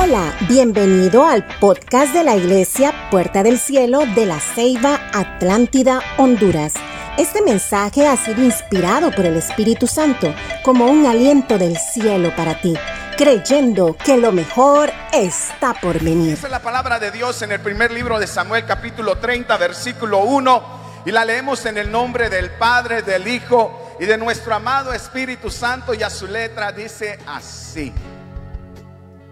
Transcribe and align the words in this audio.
Hola, 0.00 0.32
bienvenido 0.48 1.26
al 1.26 1.44
podcast 1.58 2.14
de 2.14 2.22
la 2.22 2.36
Iglesia 2.36 2.94
Puerta 3.10 3.42
del 3.42 3.58
Cielo 3.58 4.06
de 4.14 4.26
la 4.26 4.38
Ceiba 4.38 5.00
Atlántida, 5.12 6.00
Honduras. 6.18 6.74
Este 7.18 7.42
mensaje 7.42 8.06
ha 8.06 8.16
sido 8.16 8.44
inspirado 8.44 9.10
por 9.10 9.26
el 9.26 9.36
Espíritu 9.36 9.88
Santo 9.88 10.32
como 10.62 10.86
un 10.86 11.04
aliento 11.04 11.58
del 11.58 11.76
cielo 11.76 12.30
para 12.36 12.60
ti, 12.60 12.74
creyendo 13.16 13.96
que 13.96 14.16
lo 14.16 14.30
mejor 14.30 14.92
está 15.12 15.74
por 15.74 16.00
venir. 16.00 16.34
Esa 16.34 16.46
es 16.46 16.52
la 16.52 16.62
palabra 16.62 17.00
de 17.00 17.10
Dios 17.10 17.42
en 17.42 17.50
el 17.50 17.60
primer 17.60 17.90
libro 17.90 18.20
de 18.20 18.28
Samuel 18.28 18.64
capítulo 18.66 19.18
30 19.18 19.56
versículo 19.56 20.20
1 20.20 21.02
y 21.06 21.10
la 21.10 21.24
leemos 21.24 21.66
en 21.66 21.76
el 21.76 21.90
nombre 21.90 22.30
del 22.30 22.52
Padre, 22.52 23.02
del 23.02 23.26
Hijo 23.26 23.96
y 23.98 24.06
de 24.06 24.16
nuestro 24.16 24.54
amado 24.54 24.92
Espíritu 24.92 25.50
Santo 25.50 25.92
y 25.92 26.04
a 26.04 26.08
su 26.08 26.28
letra 26.28 26.70
dice 26.70 27.18
así. 27.26 27.92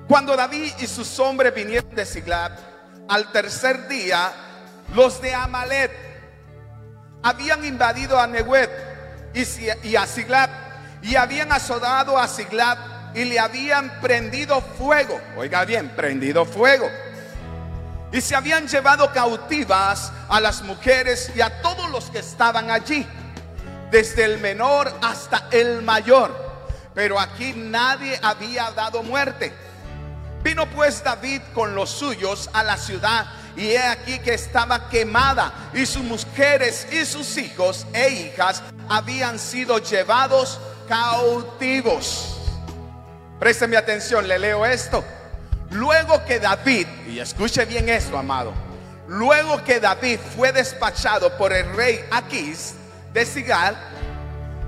Cuando 0.08 0.36
David 0.36 0.72
y 0.78 0.86
sus 0.86 1.18
hombres 1.18 1.52
vinieron 1.52 1.92
de 1.94 2.06
Siglat, 2.06 2.52
al 3.08 3.32
tercer 3.32 3.88
día, 3.88 4.32
los 4.94 5.20
de 5.20 5.34
Amalet 5.34 5.90
habían 7.22 7.64
invadido 7.64 8.18
a 8.18 8.26
Nehuet 8.28 8.70
y 9.82 9.96
a 9.96 10.06
Siglat 10.06 10.50
y 11.02 11.16
habían 11.16 11.50
azotado 11.50 12.16
a 12.18 12.28
Siglat 12.28 13.16
y 13.16 13.24
le 13.24 13.40
habían 13.40 14.00
prendido 14.00 14.60
fuego. 14.60 15.20
Oiga 15.36 15.64
bien, 15.64 15.88
prendido 15.96 16.44
fuego. 16.44 16.88
Y 18.12 18.20
se 18.20 18.36
habían 18.36 18.68
llevado 18.68 19.12
cautivas 19.12 20.12
a 20.28 20.40
las 20.40 20.62
mujeres 20.62 21.32
y 21.34 21.40
a 21.40 21.60
todos 21.62 21.90
los 21.90 22.10
que 22.10 22.20
estaban 22.20 22.70
allí, 22.70 23.04
desde 23.90 24.24
el 24.24 24.38
menor 24.38 24.92
hasta 25.02 25.48
el 25.50 25.82
mayor. 25.82 26.46
Pero 26.94 27.18
aquí 27.18 27.54
nadie 27.56 28.18
había 28.22 28.70
dado 28.70 29.02
muerte 29.02 29.65
Vino 30.46 30.70
pues 30.70 31.02
David 31.02 31.42
con 31.52 31.74
los 31.74 31.90
suyos 31.90 32.48
a 32.52 32.62
la 32.62 32.76
ciudad 32.76 33.26
y 33.56 33.70
he 33.70 33.82
aquí 33.82 34.20
que 34.20 34.34
estaba 34.34 34.88
quemada 34.88 35.70
y 35.74 35.84
sus 35.86 36.04
mujeres 36.04 36.86
y 36.92 37.04
sus 37.04 37.36
hijos 37.36 37.84
e 37.92 38.10
hijas 38.10 38.62
habían 38.88 39.40
sido 39.40 39.78
llevados 39.78 40.60
cautivos. 40.88 42.38
Présteme 43.40 43.76
atención, 43.76 44.28
le 44.28 44.38
leo 44.38 44.64
esto. 44.64 45.04
Luego 45.70 46.24
que 46.24 46.38
David, 46.38 46.86
y 47.08 47.18
escuche 47.18 47.64
bien 47.64 47.88
esto, 47.88 48.16
amado, 48.16 48.54
luego 49.08 49.64
que 49.64 49.80
David 49.80 50.20
fue 50.36 50.52
despachado 50.52 51.36
por 51.36 51.52
el 51.52 51.74
rey 51.74 52.04
Aquís 52.12 52.74
de 53.12 53.26
Sigal, 53.26 53.76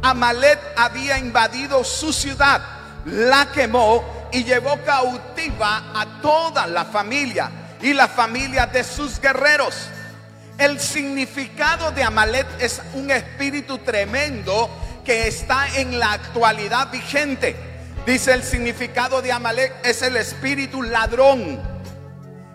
Amalet 0.03 0.59
había 0.77 1.19
invadido 1.19 1.85
su 1.85 2.13
ciudad, 2.13 2.63
la 3.05 3.53
quemó 3.53 4.18
y 4.33 4.45
llevó 4.45 4.79
cautiva 4.85 5.93
a 5.95 6.21
toda 6.21 6.67
la 6.67 6.85
familia 6.85 7.51
y 7.81 7.93
la 7.93 8.09
familia 8.09 8.67
de 8.67 8.85
sus 8.85 9.21
guerreros. 9.21 9.89
El 10.59 10.81
significado 10.81 11.93
de 11.93 12.03
Amalet 12.03 12.47
es 12.61 12.83
un 12.95 13.11
espíritu 13.11 13.79
tremendo 13.79 14.69
que 15.05 15.29
está 15.29 15.69
en 15.77 15.99
la 15.99 16.13
actualidad 16.13 16.91
vigente. 16.91 17.57
Dice 18.05 18.33
el 18.33 18.43
significado 18.43 19.23
de 19.23 19.33
Amalek 19.33 19.73
es 19.85 20.03
el 20.03 20.17
espíritu 20.17 20.83
ladrón 20.83 21.61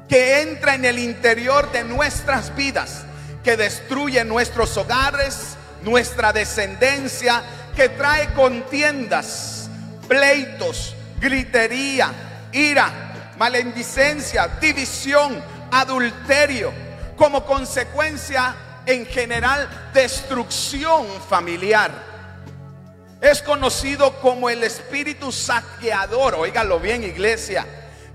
que 0.10 0.42
entra 0.42 0.76
en 0.76 0.86
el 0.86 1.00
interior 1.00 1.72
de 1.72 1.84
nuestras 1.84 2.56
vidas, 2.56 3.06
que 3.44 3.56
destruye 3.56 4.24
nuestros 4.26 4.76
hogares, 4.78 5.56
nuestra 5.84 6.34
descendencia, 6.34 7.44
que 7.76 7.90
trae 7.90 8.34
contiendas, 8.34 9.70
pleitos, 10.08 10.96
gritería, 11.24 12.12
ira, 12.52 13.34
malediciencia, 13.38 14.48
división, 14.60 15.42
adulterio, 15.72 16.74
como 17.16 17.46
consecuencia 17.46 18.54
en 18.86 19.06
general 19.06 19.92
destrucción 19.94 21.08
familiar. 21.30 21.92
Es 23.22 23.42
conocido 23.42 24.20
como 24.20 24.50
el 24.50 24.64
espíritu 24.66 25.32
saqueador, 25.32 26.36
oígalo 26.36 26.78
bien 26.82 27.04
iglesia, 27.06 27.66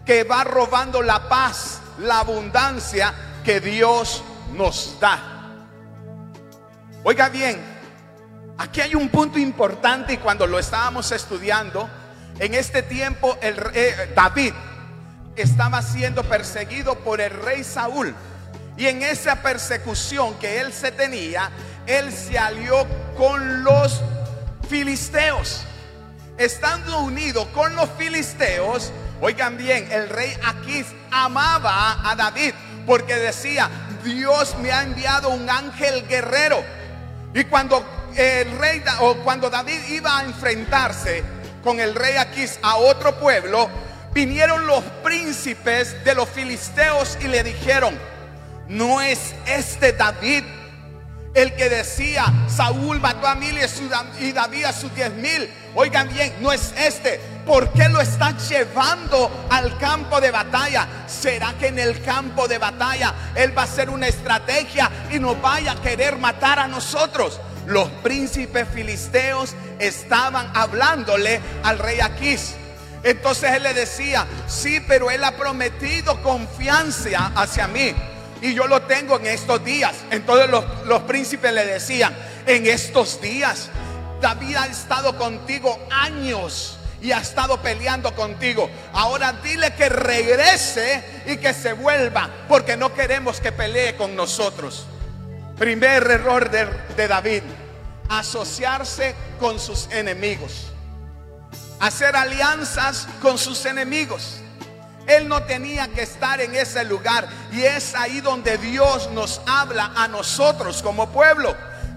que 0.05 0.25
va 0.25 0.45
robando 0.45 1.01
la 1.01 1.31
paz, 1.31 1.81
la 2.01 2.21
abundancia 2.21 3.15
que 3.43 3.59
Dios 3.59 4.23
nos 4.55 5.01
da. 5.01 5.19
Oiga 7.05 7.31
bien, 7.31 7.59
aquí 8.59 8.83
hay 8.83 8.95
un 8.95 9.09
punto 9.09 9.39
importante 9.39 10.13
y 10.13 10.19
cuando 10.19 10.47
lo 10.47 10.59
estábamos 10.59 11.11
estudiando, 11.11 11.89
en 12.39 12.55
este 12.55 12.83
tiempo 12.83 13.37
el 13.41 13.57
David 14.15 14.53
estaba 15.37 15.83
siendo 15.83 16.25
perseguido 16.25 16.97
por 16.97 17.21
el 17.21 17.31
rey 17.31 17.65
Saúl. 17.65 18.15
Y 18.77 18.87
en 18.87 19.03
esa 19.03 19.43
persecución 19.43 20.35
que 20.39 20.61
él 20.61 20.73
se 20.73 20.93
tenía, 20.93 21.51
él 21.87 22.13
se 22.13 22.39
alió 22.39 22.87
con 23.17 23.65
los 23.65 24.01
filisteos. 24.69 25.63
Estando 26.37 27.01
unido 27.01 27.51
con 27.53 27.75
los 27.75 27.89
filisteos, 27.99 28.93
oigan 29.21 29.57
bien, 29.57 29.91
el 29.91 30.09
rey 30.09 30.33
Aquís 30.47 30.87
amaba 31.11 32.09
a 32.09 32.15
David 32.15 32.55
porque 32.87 33.17
decía, 33.17 33.69
Dios 34.05 34.57
me 34.63 34.71
ha 34.71 34.83
enviado 34.83 35.31
un 35.31 35.51
ángel 35.51 36.07
guerrero. 36.07 36.63
Y 37.35 37.45
cuando 37.45 37.85
el 38.17 38.57
rey 38.59 38.83
o 39.01 39.17
cuando 39.17 39.51
David 39.51 39.81
iba 39.89 40.19
a 40.19 40.25
enfrentarse 40.25 41.25
con 41.69 41.81
el 41.81 41.95
rey 41.95 42.17
Aquís 42.17 42.59
a 42.63 42.77
otro 42.77 43.19
pueblo, 43.19 43.69
vinieron 44.15 44.67
los 44.67 44.83
príncipes 45.05 46.03
de 46.03 46.15
los 46.15 46.27
filisteos 46.27 47.19
y 47.21 47.29
le 47.29 47.43
dijeron, 47.43 47.95
no 48.69 49.03
es 49.03 49.35
este 49.45 49.93
David 49.93 50.45
el 51.35 51.55
que 51.55 51.69
decía, 51.69 52.25
Saúl 52.49 53.01
mató 53.01 53.27
a 53.27 53.35
mil 53.35 53.55
y 54.19 54.33
David 54.33 54.65
a 54.65 54.73
sus 54.73 54.95
diez 54.95 55.13
mil. 55.13 55.53
Oigan 55.75 56.09
bien, 56.09 56.37
no 56.41 56.53
es 56.53 56.73
este. 56.79 57.21
¿Por 57.45 57.71
qué 57.75 57.91
lo 57.91 58.01
está 58.01 58.35
llevando 58.39 59.31
al 59.51 59.77
campo 59.77 60.23
de 60.23 60.31
batalla? 60.31 60.89
¿Será 61.07 61.53
que 61.61 61.67
en 61.67 61.79
el 61.79 62.03
campo 62.03 62.49
de 62.49 62.57
batalla 62.57 63.13
él 63.35 63.57
va 63.57 63.63
a 63.63 63.65
hacer 63.67 63.91
una 63.91 64.09
estrategia 64.09 64.91
y 65.11 65.19
nos 65.19 65.39
vaya 65.43 65.73
a 65.73 65.83
querer 65.83 66.17
matar 66.17 66.61
a 66.61 66.67
nosotros? 66.67 67.39
Los 67.69 67.89
príncipes 68.03 68.67
filisteos 68.75 69.55
estaban 69.79 70.51
hablándole 70.55 71.41
al 71.63 71.79
rey 71.79 72.01
Aquís. 72.01 72.55
Entonces 73.03 73.53
él 73.53 73.63
le 73.63 73.75
decía, 73.75 74.27
sí, 74.47 74.81
pero 74.89 75.11
él 75.11 75.23
ha 75.23 75.33
prometido 75.33 76.21
confianza 76.23 77.31
hacia 77.37 77.69
mí. 77.69 77.95
Y 78.41 78.55
yo 78.55 78.67
lo 78.67 78.83
tengo 78.83 79.19
en 79.19 79.27
estos 79.27 79.63
días. 79.65 79.95
Entonces 80.11 80.49
los, 80.49 80.65
los 80.87 81.03
príncipes 81.03 81.53
le 81.53 81.67
decían, 81.67 82.17
en 82.47 82.67
estos 82.67 83.21
días, 83.21 83.69
David 84.21 84.57
ha 84.57 84.67
estado 84.67 85.17
contigo 85.19 85.79
años 85.91 86.79
y 87.03 87.13
ha 87.13 87.19
estado 87.19 87.61
peleando 87.61 88.15
contigo. 88.15 88.71
Ahora 88.95 89.35
dile 89.45 89.75
que 89.75 89.91
regrese 89.91 91.05
y 91.27 91.37
que 91.37 91.53
se 91.53 91.75
vuelva, 91.75 92.31
porque 92.49 92.77
no 92.79 92.95
queremos 92.95 93.41
que 93.41 93.53
pelee 93.53 93.95
con 93.95 94.17
nosotros. 94.17 94.87
Primer 95.59 96.09
error 96.09 96.49
de, 96.51 97.09
David, 97.09 97.43
asociarse 98.09 99.15
con 99.41 99.59
sus 99.59 99.89
enemigos, 99.91 100.69
hacer 101.81 102.15
alianzas 102.15 103.09
con 103.21 103.39
sus 103.39 103.67
enemigos. 103.67 104.37
Él 105.09 105.27
no 105.27 105.43
tenía 105.43 105.89
que 105.89 106.03
estar 106.03 106.41
en 106.41 106.55
ese 106.55 106.85
lugar 106.85 107.27
y 107.51 107.63
es 107.63 107.95
ahí 107.97 108.21
donde 108.21 108.57
Dios 108.59 109.11
nos 109.11 109.41
habla 109.47 109.93
a 109.97 110.07
nosotros 110.07 110.81
como 110.81 111.11
pueblo. 111.11 111.57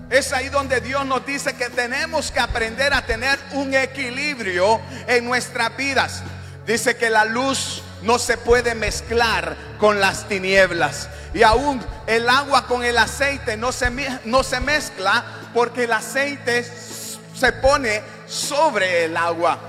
Es 0.09 0.33
ahí 0.33 0.49
donde 0.49 0.81
Dios 0.81 1.05
nos 1.05 1.23
dice 1.25 1.53
que 1.53 1.69
tenemos 1.69 2.31
que 2.31 2.39
aprender 2.39 2.93
a 2.93 3.05
tener 3.05 3.38
un 3.51 3.75
equilibrio 3.75 4.81
en 5.07 5.23
nuestras 5.25 5.78
vidas. 5.78 6.23
Dice 6.66 6.97
que 6.97 7.09
la 7.09 7.25
luz 7.25 7.83
no 8.01 8.17
se 8.17 8.38
puede 8.38 8.73
mezclar 8.73 9.55
con 9.78 9.99
las 9.99 10.28
tinieblas. 10.28 11.09
Y 11.33 11.43
aún 11.43 11.81
el 12.07 12.28
agua 12.28 12.67
con 12.67 12.83
el 12.83 12.97
aceite 12.97 13.55
no 13.57 13.72
se, 13.72 13.89
no 14.25 14.43
se 14.43 14.59
mezcla 14.59 15.23
porque 15.53 15.85
el 15.85 15.93
aceite 15.93 16.63
se 16.63 17.51
pone 17.53 18.01
sobre 18.28 19.05
el 19.05 19.16
agua. 19.16 19.59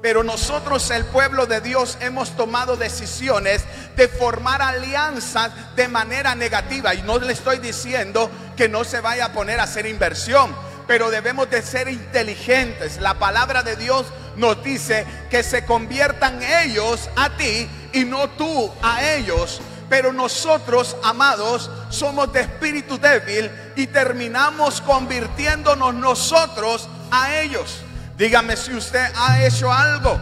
Pero 0.00 0.22
nosotros, 0.22 0.90
el 0.90 1.04
pueblo 1.06 1.46
de 1.46 1.60
Dios, 1.60 1.98
hemos 2.00 2.36
tomado 2.36 2.76
decisiones 2.76 3.64
de 3.96 4.06
formar 4.06 4.62
alianzas 4.62 5.50
de 5.74 5.88
manera 5.88 6.34
negativa. 6.36 6.94
Y 6.94 7.02
no 7.02 7.18
le 7.18 7.32
estoy 7.32 7.58
diciendo 7.58 8.30
que 8.56 8.68
no 8.68 8.84
se 8.84 9.00
vaya 9.00 9.26
a 9.26 9.32
poner 9.32 9.58
a 9.58 9.64
hacer 9.64 9.86
inversión, 9.86 10.54
pero 10.86 11.10
debemos 11.10 11.50
de 11.50 11.62
ser 11.62 11.88
inteligentes. 11.88 13.00
La 13.00 13.14
palabra 13.14 13.64
de 13.64 13.74
Dios 13.74 14.06
nos 14.36 14.62
dice 14.62 15.04
que 15.30 15.42
se 15.42 15.64
conviertan 15.64 16.40
ellos 16.42 17.10
a 17.16 17.30
ti 17.30 17.68
y 17.92 18.04
no 18.04 18.30
tú 18.30 18.72
a 18.82 19.04
ellos. 19.04 19.60
Pero 19.88 20.12
nosotros, 20.12 20.96
amados, 21.02 21.70
somos 21.88 22.32
de 22.32 22.40
espíritu 22.40 22.98
débil 22.98 23.50
y 23.74 23.86
terminamos 23.86 24.80
convirtiéndonos 24.82 25.94
nosotros 25.94 26.88
a 27.10 27.34
ellos. 27.36 27.80
Dígame 28.16 28.56
si 28.56 28.74
usted 28.74 29.12
ha 29.16 29.44
hecho 29.44 29.72
algo. 29.72 30.20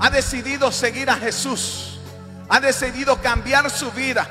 ha 0.00 0.10
decidido 0.10 0.70
seguir 0.70 1.10
a 1.10 1.16
Jesús, 1.16 1.98
ha 2.48 2.60
decidido 2.60 3.20
cambiar 3.20 3.68
su 3.68 3.90
vida, 3.90 4.28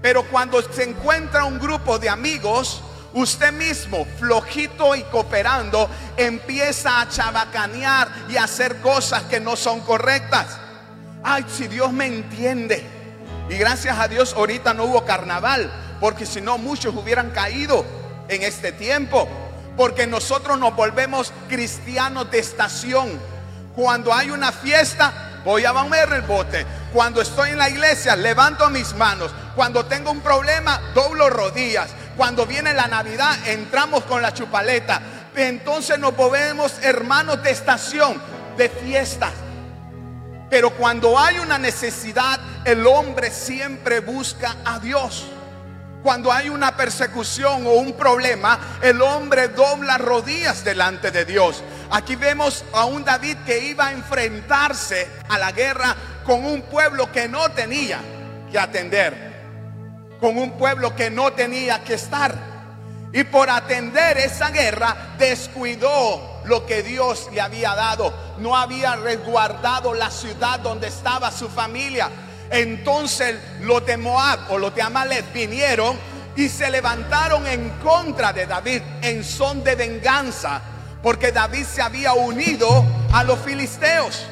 pero 0.00 0.24
cuando 0.24 0.62
se 0.62 0.84
encuentra 0.84 1.44
un 1.44 1.58
grupo 1.58 1.98
de 1.98 2.08
amigos, 2.08 2.82
usted 3.12 3.52
mismo, 3.52 4.06
flojito 4.18 4.94
y 4.96 5.02
cooperando, 5.04 5.88
empieza 6.16 7.00
a 7.00 7.08
chabacanear 7.08 8.08
y 8.28 8.36
a 8.36 8.44
hacer 8.44 8.80
cosas 8.80 9.24
que 9.24 9.38
no 9.38 9.54
son 9.54 9.80
correctas. 9.80 10.58
Ay, 11.22 11.44
si 11.48 11.68
Dios 11.68 11.92
me 11.92 12.06
entiende. 12.06 13.01
Y 13.48 13.56
gracias 13.56 13.98
a 13.98 14.08
Dios 14.08 14.34
ahorita 14.34 14.74
no 14.74 14.84
hubo 14.84 15.04
carnaval, 15.04 15.70
porque 16.00 16.26
si 16.26 16.40
no 16.40 16.58
muchos 16.58 16.94
hubieran 16.94 17.30
caído 17.30 17.84
en 18.28 18.42
este 18.42 18.72
tiempo. 18.72 19.28
Porque 19.76 20.06
nosotros 20.06 20.58
nos 20.58 20.76
volvemos 20.76 21.32
cristianos 21.48 22.30
de 22.30 22.38
estación. 22.38 23.18
Cuando 23.74 24.12
hay 24.12 24.30
una 24.30 24.52
fiesta, 24.52 25.40
voy 25.44 25.64
a 25.64 25.72
mover 25.72 26.12
el 26.12 26.22
bote. 26.22 26.66
Cuando 26.92 27.22
estoy 27.22 27.50
en 27.50 27.58
la 27.58 27.70
iglesia, 27.70 28.14
levanto 28.16 28.68
mis 28.68 28.94
manos. 28.94 29.30
Cuando 29.56 29.86
tengo 29.86 30.10
un 30.10 30.20
problema, 30.20 30.80
doblo 30.94 31.30
rodillas. 31.30 31.88
Cuando 32.16 32.44
viene 32.44 32.74
la 32.74 32.86
Navidad, 32.86 33.34
entramos 33.46 34.04
con 34.04 34.20
la 34.20 34.34
chupaleta. 34.34 35.00
Entonces 35.34 35.98
nos 35.98 36.14
volvemos 36.14 36.74
hermanos 36.82 37.42
de 37.42 37.50
estación, 37.50 38.20
de 38.58 38.68
fiestas. 38.68 39.32
Pero 40.52 40.68
cuando 40.68 41.18
hay 41.18 41.38
una 41.38 41.56
necesidad, 41.58 42.38
el 42.66 42.86
hombre 42.86 43.30
siempre 43.30 44.00
busca 44.00 44.56
a 44.66 44.78
Dios. 44.80 45.24
Cuando 46.02 46.30
hay 46.30 46.50
una 46.50 46.76
persecución 46.76 47.66
o 47.66 47.70
un 47.70 47.94
problema, 47.94 48.78
el 48.82 49.00
hombre 49.00 49.48
dobla 49.48 49.96
rodillas 49.96 50.62
delante 50.62 51.10
de 51.10 51.24
Dios. 51.24 51.64
Aquí 51.90 52.16
vemos 52.16 52.66
a 52.74 52.84
un 52.84 53.02
David 53.02 53.38
que 53.46 53.64
iba 53.64 53.86
a 53.86 53.92
enfrentarse 53.92 55.08
a 55.30 55.38
la 55.38 55.52
guerra 55.52 55.96
con 56.22 56.44
un 56.44 56.60
pueblo 56.60 57.10
que 57.10 57.28
no 57.28 57.50
tenía 57.52 58.00
que 58.50 58.58
atender, 58.58 60.18
con 60.20 60.36
un 60.36 60.58
pueblo 60.58 60.94
que 60.94 61.10
no 61.10 61.32
tenía 61.32 61.82
que 61.82 61.94
estar. 61.94 62.36
Y 63.10 63.24
por 63.24 63.48
atender 63.48 64.18
esa 64.18 64.50
guerra 64.50 65.14
descuidó 65.16 66.31
lo 66.44 66.66
que 66.66 66.82
Dios 66.82 67.28
le 67.32 67.40
había 67.40 67.74
dado. 67.74 68.12
No 68.38 68.56
había 68.56 68.96
resguardado 68.96 69.94
la 69.94 70.10
ciudad 70.10 70.60
donde 70.60 70.88
estaba 70.88 71.30
su 71.30 71.48
familia. 71.48 72.10
Entonces 72.50 73.36
los 73.60 73.84
de 73.86 73.96
Moab 73.96 74.50
o 74.50 74.58
los 74.58 74.74
de 74.74 74.82
Amalek 74.82 75.32
vinieron 75.32 75.96
y 76.36 76.48
se 76.48 76.70
levantaron 76.70 77.46
en 77.46 77.70
contra 77.82 78.32
de 78.32 78.46
David 78.46 78.82
en 79.02 79.24
son 79.24 79.64
de 79.64 79.74
venganza. 79.74 80.60
Porque 81.02 81.32
David 81.32 81.64
se 81.64 81.82
había 81.82 82.12
unido 82.12 82.84
a 83.12 83.24
los 83.24 83.38
filisteos. 83.40 84.26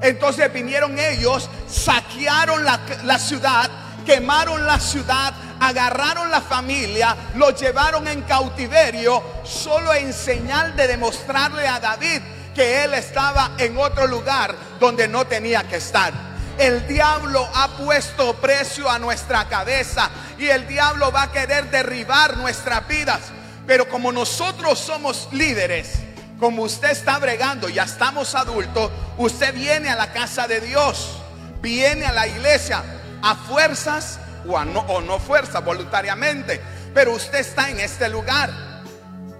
Entonces 0.00 0.52
vinieron 0.52 0.98
ellos, 0.98 1.48
saquearon 1.68 2.64
la, 2.64 2.80
la 3.04 3.18
ciudad, 3.20 3.70
quemaron 4.04 4.66
la 4.66 4.80
ciudad, 4.80 5.32
agarraron 5.62 6.30
la 6.30 6.40
familia, 6.40 7.16
lo 7.36 7.50
llevaron 7.50 8.08
en 8.08 8.22
cautiverio, 8.22 9.22
solo 9.44 9.94
en 9.94 10.12
señal 10.12 10.74
de 10.74 10.88
demostrarle 10.88 11.68
a 11.68 11.78
David 11.78 12.20
que 12.52 12.82
él 12.82 12.94
estaba 12.94 13.52
en 13.58 13.78
otro 13.78 14.06
lugar 14.08 14.54
donde 14.80 15.06
no 15.06 15.24
tenía 15.26 15.62
que 15.68 15.76
estar. 15.76 16.12
El 16.58 16.86
diablo 16.86 17.48
ha 17.54 17.68
puesto 17.78 18.34
precio 18.34 18.90
a 18.90 18.98
nuestra 18.98 19.48
cabeza 19.48 20.10
y 20.36 20.48
el 20.48 20.66
diablo 20.66 21.12
va 21.12 21.22
a 21.22 21.32
querer 21.32 21.70
derribar 21.70 22.36
nuestras 22.36 22.86
vidas. 22.88 23.20
Pero 23.66 23.88
como 23.88 24.10
nosotros 24.10 24.78
somos 24.80 25.28
líderes, 25.30 26.00
como 26.38 26.64
usted 26.64 26.90
está 26.90 27.18
bregando, 27.18 27.68
ya 27.68 27.84
estamos 27.84 28.34
adultos, 28.34 28.90
usted 29.16 29.54
viene 29.54 29.88
a 29.88 29.96
la 29.96 30.12
casa 30.12 30.48
de 30.48 30.60
Dios, 30.60 31.18
viene 31.60 32.04
a 32.04 32.12
la 32.12 32.26
iglesia 32.26 32.82
a 33.22 33.36
fuerzas 33.36 34.18
o, 34.46 35.00
no, 35.00 35.18
fuerza 35.18 35.60
voluntariamente, 35.60 36.60
pero 36.94 37.12
usted 37.12 37.40
está 37.40 37.70
en 37.70 37.80
este 37.80 38.08
lugar. 38.08 38.50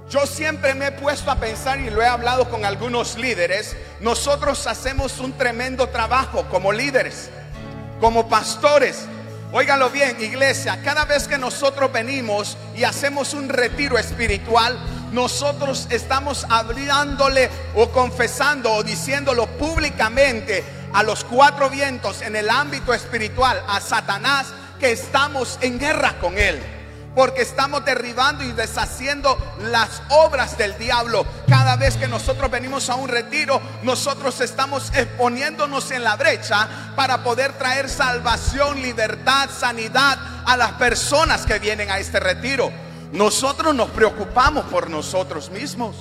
Yo 0.09 0.27
siempre 0.27 0.75
me 0.75 0.89
he 0.89 0.93
puesto 0.93 1.31
a 1.31 1.37
pensar 1.37 1.81
y 1.81 1.89
lo 1.89 2.03
he 2.03 2.07
hablado 2.07 2.51
con 2.51 2.65
algunos 2.65 3.17
líderes, 3.17 3.77
nosotros 4.01 4.67
hacemos 4.67 5.19
un 5.19 5.33
tremendo 5.33 5.89
trabajo 5.89 6.45
como 6.51 6.73
líderes, 6.73 7.31
como 8.01 8.29
pastores. 8.29 9.07
Óigalo 9.53 9.91
bien, 9.91 10.17
iglesia, 10.21 10.81
cada 10.83 11.05
vez 11.05 11.29
que 11.29 11.39
nosotros 11.39 11.93
venimos 11.93 12.57
y 12.75 12.85
hacemos 12.85 13.35
un 13.35 13.49
retiro 13.49 13.99
espiritual, 13.99 14.79
nosotros 15.13 15.87
estamos 15.91 16.47
hablándole 16.49 17.51
o 17.75 17.91
confesando 17.91 18.73
o 18.73 18.83
diciéndolo 18.83 19.47
públicamente 19.47 20.65
a 20.93 21.03
los 21.03 21.25
cuatro 21.25 21.71
vientos 21.71 22.23
en 22.23 22.37
el 22.37 22.51
ámbito 22.51 22.93
espiritual, 22.95 23.63
a 23.69 23.81
Satanás, 23.81 24.53
que 24.83 24.91
estamos 24.91 25.61
en 25.61 25.79
guerra 25.79 26.19
con 26.21 26.37
Él. 26.37 26.61
Porque 27.15 27.43
estamos 27.43 27.85
derribando 27.85 28.43
y 28.43 28.51
deshaciendo 28.51 29.39
las 29.61 30.03
obras 30.09 30.59
del 30.59 30.77
diablo. 30.77 31.25
Cada 31.47 31.77
vez 31.77 31.97
que 31.97 32.09
nosotros 32.09 32.51
venimos 32.51 32.91
a 32.91 32.97
un 32.97 33.09
retiro, 33.09 33.61
nosotros 33.85 34.41
estamos 34.41 34.91
exponiéndonos 34.93 35.93
en 35.93 36.03
la 36.03 36.17
brecha 36.17 36.69
para 36.97 37.23
poder 37.23 37.53
traer 37.53 37.89
salvación, 37.89 38.83
libertad, 38.83 39.51
sanidad 39.57 40.19
a 40.45 40.57
las 40.57 40.73
personas 40.73 41.47
que 41.47 41.61
vienen 41.61 41.89
a 41.89 42.01
este 42.01 42.19
retiro. 42.19 42.73
Nosotros 43.13 43.73
nos 43.77 43.91
preocupamos 43.91 44.65
por 44.65 44.91
nosotros 44.91 45.49
mismos. 45.51 45.95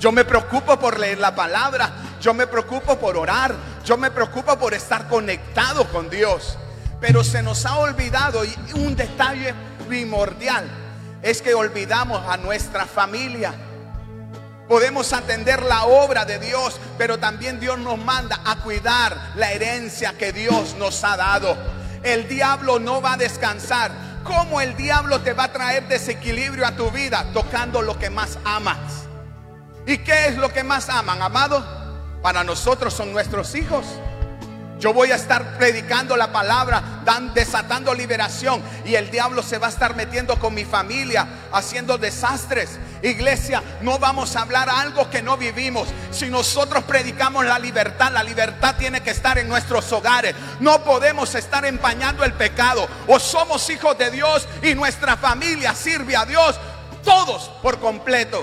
Yo 0.00 0.10
me 0.10 0.24
preocupo 0.24 0.80
por 0.80 0.98
leer 0.98 1.18
la 1.18 1.32
palabra. 1.32 1.92
Yo 2.20 2.34
me 2.34 2.48
preocupo 2.48 2.98
por 2.98 3.16
orar. 3.16 3.54
Yo 3.84 3.96
me 3.96 4.10
preocupo 4.10 4.58
por 4.58 4.74
estar 4.74 5.06
conectado 5.06 5.86
con 5.92 6.10
Dios. 6.10 6.58
Pero 7.02 7.24
se 7.24 7.42
nos 7.42 7.66
ha 7.66 7.78
olvidado 7.78 8.44
y 8.44 8.54
un 8.74 8.94
detalle 8.94 9.52
primordial 9.88 10.64
es 11.20 11.42
que 11.42 11.52
olvidamos 11.52 12.24
a 12.28 12.36
nuestra 12.36 12.86
familia. 12.86 13.52
Podemos 14.68 15.12
atender 15.12 15.62
la 15.62 15.84
obra 15.84 16.24
de 16.24 16.38
Dios, 16.38 16.78
pero 16.96 17.18
también 17.18 17.58
Dios 17.58 17.76
nos 17.80 17.98
manda 17.98 18.40
a 18.44 18.60
cuidar 18.60 19.32
la 19.34 19.50
herencia 19.50 20.16
que 20.16 20.32
Dios 20.32 20.76
nos 20.78 21.02
ha 21.02 21.16
dado. 21.16 21.56
El 22.04 22.28
diablo 22.28 22.78
no 22.78 23.02
va 23.02 23.14
a 23.14 23.16
descansar. 23.16 23.90
¿Cómo 24.22 24.60
el 24.60 24.76
diablo 24.76 25.20
te 25.22 25.32
va 25.32 25.44
a 25.44 25.52
traer 25.52 25.88
desequilibrio 25.88 26.64
a 26.64 26.76
tu 26.76 26.88
vida? 26.92 27.26
Tocando 27.34 27.82
lo 27.82 27.98
que 27.98 28.10
más 28.10 28.38
amas. 28.44 28.78
¿Y 29.88 29.98
qué 29.98 30.28
es 30.28 30.36
lo 30.36 30.52
que 30.52 30.62
más 30.62 30.88
aman, 30.88 31.20
amado? 31.20 31.66
Para 32.22 32.44
nosotros 32.44 32.94
son 32.94 33.12
nuestros 33.12 33.56
hijos. 33.56 33.84
Yo 34.82 34.92
voy 34.92 35.12
a 35.12 35.14
estar 35.14 35.58
predicando 35.58 36.16
la 36.16 36.32
palabra, 36.32 36.82
dan, 37.04 37.32
desatando 37.34 37.94
liberación. 37.94 38.60
Y 38.84 38.96
el 38.96 39.12
diablo 39.12 39.40
se 39.44 39.58
va 39.58 39.68
a 39.68 39.70
estar 39.70 39.94
metiendo 39.94 40.40
con 40.40 40.54
mi 40.54 40.64
familia, 40.64 41.24
haciendo 41.52 41.98
desastres. 41.98 42.80
Iglesia, 43.00 43.62
no 43.82 44.00
vamos 44.00 44.34
a 44.34 44.42
hablar 44.42 44.68
algo 44.68 45.08
que 45.08 45.22
no 45.22 45.36
vivimos. 45.36 45.86
Si 46.10 46.28
nosotros 46.28 46.82
predicamos 46.82 47.44
la 47.44 47.60
libertad, 47.60 48.10
la 48.10 48.24
libertad 48.24 48.74
tiene 48.76 49.02
que 49.02 49.10
estar 49.10 49.38
en 49.38 49.48
nuestros 49.48 49.92
hogares. 49.92 50.34
No 50.58 50.82
podemos 50.82 51.32
estar 51.36 51.64
empañando 51.64 52.24
el 52.24 52.32
pecado. 52.32 52.88
O 53.06 53.20
somos 53.20 53.70
hijos 53.70 53.96
de 53.98 54.10
Dios 54.10 54.48
y 54.64 54.74
nuestra 54.74 55.16
familia 55.16 55.76
sirve 55.76 56.16
a 56.16 56.26
Dios. 56.26 56.58
Todos 57.04 57.52
por 57.62 57.78
completo. 57.78 58.42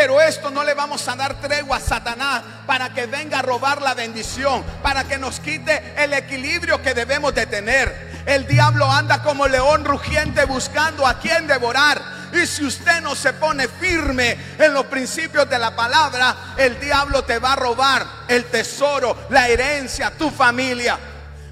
Pero 0.00 0.18
esto 0.18 0.50
no 0.50 0.64
le 0.64 0.72
vamos 0.72 1.06
a 1.08 1.14
dar 1.14 1.42
tregua 1.42 1.76
a 1.76 1.80
Satanás 1.80 2.42
para 2.66 2.88
que 2.88 3.04
venga 3.04 3.40
a 3.40 3.42
robar 3.42 3.82
la 3.82 3.92
bendición, 3.92 4.64
para 4.82 5.04
que 5.04 5.18
nos 5.18 5.40
quite 5.40 5.92
el 6.02 6.14
equilibrio 6.14 6.80
que 6.80 6.94
debemos 6.94 7.34
de 7.34 7.44
tener. 7.44 8.24
El 8.24 8.46
diablo 8.46 8.90
anda 8.90 9.22
como 9.22 9.46
león 9.46 9.84
rugiente 9.84 10.46
buscando 10.46 11.06
a 11.06 11.18
quien 11.18 11.46
devorar. 11.46 12.00
Y 12.32 12.46
si 12.46 12.64
usted 12.64 13.02
no 13.02 13.14
se 13.14 13.34
pone 13.34 13.68
firme 13.68 14.38
en 14.58 14.72
los 14.72 14.86
principios 14.86 15.50
de 15.50 15.58
la 15.58 15.76
palabra, 15.76 16.54
el 16.56 16.80
diablo 16.80 17.22
te 17.24 17.38
va 17.38 17.52
a 17.52 17.56
robar 17.56 18.06
el 18.26 18.46
tesoro, 18.46 19.26
la 19.28 19.48
herencia, 19.48 20.12
tu 20.16 20.30
familia. 20.30 20.98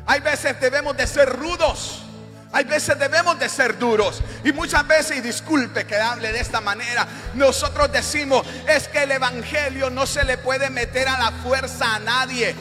Hay 0.06 0.20
veces 0.20 0.58
debemos 0.58 0.96
de 0.96 1.06
ser 1.06 1.28
rudos. 1.28 2.07
Hay 2.52 2.64
veces 2.64 2.98
debemos 2.98 3.38
de 3.38 3.48
ser 3.48 3.78
duros 3.78 4.22
y 4.42 4.52
muchas 4.52 4.86
veces, 4.86 5.18
y 5.18 5.20
disculpe 5.20 5.86
que 5.86 5.96
hable 5.96 6.32
de 6.32 6.40
esta 6.40 6.60
manera, 6.60 7.06
nosotros 7.34 7.92
decimos, 7.92 8.46
es 8.66 8.88
que 8.88 9.02
el 9.02 9.12
Evangelio 9.12 9.90
no 9.90 10.06
se 10.06 10.24
le 10.24 10.38
puede 10.38 10.70
meter 10.70 11.08
a 11.08 11.18
la 11.18 11.32
fuerza 11.42 11.96
a 11.96 11.98
nadie. 11.98 12.54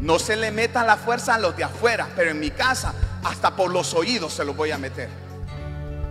No 0.00 0.18
se 0.18 0.36
le 0.36 0.50
meta 0.50 0.84
la 0.84 0.96
fuerza 0.96 1.34
a 1.34 1.38
los 1.38 1.56
de 1.56 1.64
afuera, 1.64 2.08
pero 2.16 2.30
en 2.30 2.40
mi 2.40 2.50
casa 2.50 2.94
hasta 3.24 3.54
por 3.54 3.70
los 3.70 3.92
oídos 3.92 4.32
se 4.32 4.44
los 4.44 4.56
voy 4.56 4.70
a 4.70 4.78
meter. 4.78 5.08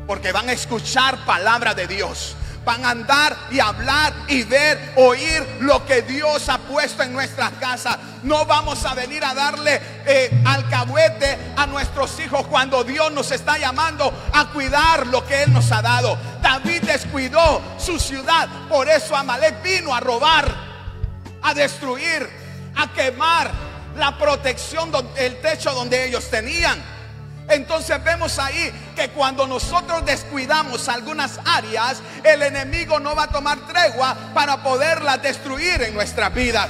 Porque 0.05 0.31
van 0.31 0.49
a 0.49 0.51
escuchar 0.51 1.25
palabra 1.25 1.73
de 1.73 1.87
Dios 1.87 2.35
van 2.65 2.84
a 2.84 2.89
andar 2.89 3.38
y 3.51 3.60
hablar 3.60 4.13
y 4.27 4.43
ver, 4.43 4.93
oír 4.98 5.57
lo 5.62 5.86
que 5.86 6.01
Dios 6.01 6.50
ha 6.50 6.57
puesto 6.57 7.03
en 7.03 7.13
nuestras 7.13 7.51
casas. 7.53 7.98
No 8.24 8.45
vamos 8.45 8.84
a 8.86 8.93
venir 8.95 9.24
a 9.24 9.34
darle 9.34 9.79
eh, 10.05 10.41
alcahuete 10.45 11.38
a 11.55 11.67
nuestros 11.67 12.19
hijos 12.19 12.48
cuando 12.48 12.84
Dios 12.84 13.12
nos 13.12 13.31
está 13.31 13.57
llamando 13.57 14.12
a 14.34 14.50
cuidar 14.50 15.07
lo 15.07 15.25
que 15.25 15.43
Él 15.43 15.53
nos 15.53 15.72
ha 15.72 15.81
dado. 15.81 16.17
David 16.41 16.81
descuidó 16.81 17.62
su 17.77 18.00
ciudad, 18.00 18.50
por 18.67 18.89
eso 18.89 19.15
Amalek 19.15 19.62
vino 19.62 19.93
a 19.93 20.00
robar, 20.00 20.53
a 21.43 21.53
destruir. 21.53 22.45
a 22.75 22.91
quemar 22.91 23.51
la 23.98 24.17
protección, 24.17 24.91
el 25.15 25.39
techo 25.41 25.74
donde 25.74 26.07
ellos 26.07 26.29
tenían. 26.29 26.94
Entonces 27.47 28.03
vemos 28.03 28.39
ahí 28.39 28.71
que 28.95 29.09
cuando 29.09 29.45
nosotros 29.45 30.03
descuidamos 30.05 30.89
algunas 30.89 31.39
áreas, 31.45 32.01
el 32.23 32.41
enemigo 32.41 32.99
no 32.99 33.15
va 33.15 33.23
a 33.23 33.27
tomar 33.27 33.59
tregua 33.67 34.15
para 34.33 34.63
poderlas 34.63 35.21
destruir 35.21 35.81
en 35.83 35.93
nuestras 35.93 36.33
vidas. 36.33 36.69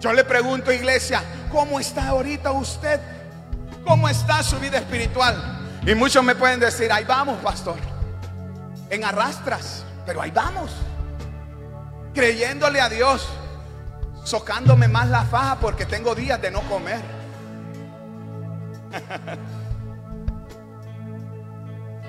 Yo 0.00 0.12
le 0.12 0.24
pregunto, 0.24 0.72
iglesia, 0.72 1.22
¿cómo 1.50 1.78
está 1.78 2.08
ahorita 2.08 2.52
usted? 2.52 3.00
¿Cómo 3.84 4.08
está 4.08 4.42
su 4.42 4.58
vida 4.58 4.78
espiritual? 4.78 5.58
Y 5.86 5.94
muchos 5.94 6.24
me 6.24 6.34
pueden 6.34 6.60
decir, 6.60 6.90
ahí 6.90 7.04
vamos, 7.04 7.38
pastor, 7.42 7.76
en 8.88 9.04
arrastras, 9.04 9.84
pero 10.06 10.22
ahí 10.22 10.30
vamos, 10.30 10.70
creyéndole 12.14 12.80
a 12.80 12.88
Dios, 12.88 13.28
socándome 14.24 14.88
más 14.88 15.08
la 15.08 15.24
faja 15.24 15.56
porque 15.56 15.84
tengo 15.84 16.14
días 16.14 16.40
de 16.40 16.50
no 16.50 16.62
comer. 16.62 17.00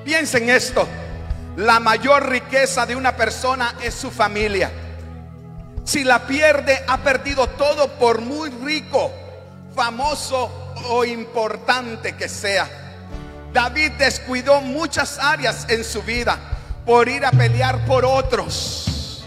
Piensen 0.04 0.50
esto, 0.50 0.88
la 1.58 1.80
mayor 1.80 2.30
riqueza 2.30 2.86
de 2.86 2.96
una 2.96 3.16
persona 3.16 3.76
es 3.82 3.94
su 3.94 4.12
familia. 4.12 4.72
Si 5.84 6.04
la 6.04 6.26
pierde, 6.26 6.84
ha 6.88 7.00
perdido 7.00 7.48
todo 7.48 7.88
por 7.98 8.22
muy 8.22 8.50
rico, 8.50 9.12
famoso 9.76 10.74
o 10.88 11.04
importante 11.04 12.16
que 12.16 12.30
sea. 12.30 12.70
David 13.52 13.92
descuidó 13.98 14.62
muchas 14.62 15.18
áreas 15.20 15.66
en 15.70 15.84
su 15.84 16.04
vida 16.04 16.38
por 16.86 17.10
ir 17.10 17.26
a 17.26 17.32
pelear 17.32 17.86
por 17.86 18.06
otros. 18.06 19.24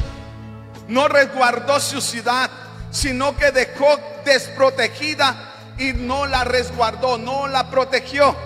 No 0.88 1.08
resguardó 1.08 1.80
su 1.80 2.00
ciudad, 2.00 2.50
sino 2.90 3.36
que 3.36 3.50
dejó 3.50 3.98
desprotegida 4.24 5.52
y 5.78 5.92
no 5.92 6.26
la 6.26 6.44
resguardó, 6.44 7.18
no 7.18 7.48
la 7.48 7.70
protegió. 7.70 8.36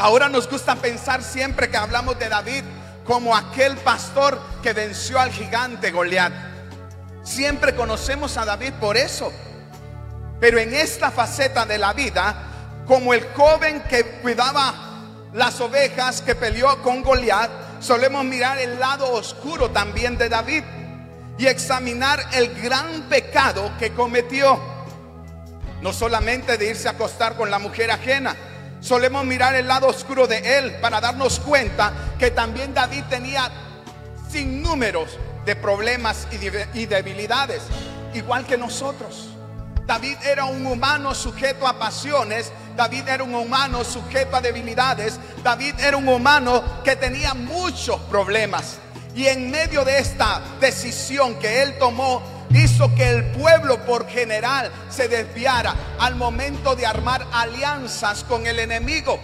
Ahora 0.00 0.30
nos 0.30 0.48
gusta 0.48 0.76
pensar 0.76 1.22
siempre 1.22 1.68
que 1.68 1.76
hablamos 1.76 2.18
de 2.18 2.30
David 2.30 2.64
como 3.04 3.36
aquel 3.36 3.76
pastor 3.76 4.40
que 4.62 4.72
venció 4.72 5.20
al 5.20 5.30
gigante 5.30 5.90
Goliat. 5.90 6.32
Siempre 7.22 7.74
conocemos 7.74 8.38
a 8.38 8.46
David 8.46 8.72
por 8.80 8.96
eso. 8.96 9.30
Pero 10.40 10.58
en 10.58 10.72
esta 10.72 11.10
faceta 11.10 11.66
de 11.66 11.76
la 11.76 11.92
vida, 11.92 12.34
como 12.86 13.12
el 13.12 13.26
joven 13.34 13.82
que 13.90 14.02
cuidaba 14.22 14.72
las 15.34 15.60
ovejas 15.60 16.22
que 16.22 16.34
peleó 16.34 16.80
con 16.80 17.02
Goliat, 17.02 17.50
solemos 17.80 18.24
mirar 18.24 18.56
el 18.56 18.80
lado 18.80 19.12
oscuro 19.12 19.70
también 19.70 20.16
de 20.16 20.30
David 20.30 20.64
y 21.36 21.46
examinar 21.46 22.24
el 22.32 22.54
gran 22.62 23.02
pecado 23.10 23.70
que 23.78 23.92
cometió. 23.92 24.58
No 25.82 25.92
solamente 25.92 26.56
de 26.56 26.70
irse 26.70 26.88
a 26.88 26.92
acostar 26.92 27.36
con 27.36 27.50
la 27.50 27.58
mujer 27.58 27.90
ajena, 27.90 28.34
solemos 28.80 29.24
mirar 29.24 29.54
el 29.54 29.68
lado 29.68 29.88
oscuro 29.88 30.26
de 30.26 30.58
él 30.58 30.76
para 30.80 31.00
darnos 31.00 31.40
cuenta 31.40 31.92
que 32.18 32.30
también 32.30 32.74
David 32.74 33.04
tenía 33.08 33.50
sin 34.30 34.62
números 34.62 35.18
de 35.44 35.56
problemas 35.56 36.26
y 36.74 36.86
debilidades, 36.86 37.62
igual 38.14 38.46
que 38.46 38.56
nosotros. 38.56 39.28
David 39.86 40.18
era 40.24 40.44
un 40.44 40.64
humano 40.66 41.14
sujeto 41.14 41.66
a 41.66 41.78
pasiones, 41.78 42.52
David 42.76 43.08
era 43.08 43.24
un 43.24 43.34
humano 43.34 43.82
sujeto 43.82 44.36
a 44.36 44.40
debilidades, 44.40 45.18
David 45.42 45.74
era 45.80 45.96
un 45.96 46.08
humano 46.08 46.62
que 46.84 46.94
tenía 46.94 47.34
muchos 47.34 48.00
problemas. 48.02 48.78
Y 49.16 49.26
en 49.26 49.50
medio 49.50 49.84
de 49.84 49.98
esta 49.98 50.40
decisión 50.60 51.34
que 51.40 51.62
él 51.62 51.76
tomó, 51.78 52.22
hizo 52.50 52.94
que 52.94 53.10
el 53.10 53.24
pueblo 53.32 53.84
por 53.84 54.08
general 54.08 54.70
se 54.88 55.08
desviara 55.08 55.74
al 55.98 56.16
momento 56.16 56.74
de 56.74 56.86
armar 56.86 57.26
alianzas 57.32 58.24
con 58.24 58.46
el 58.46 58.58
enemigo. 58.58 59.20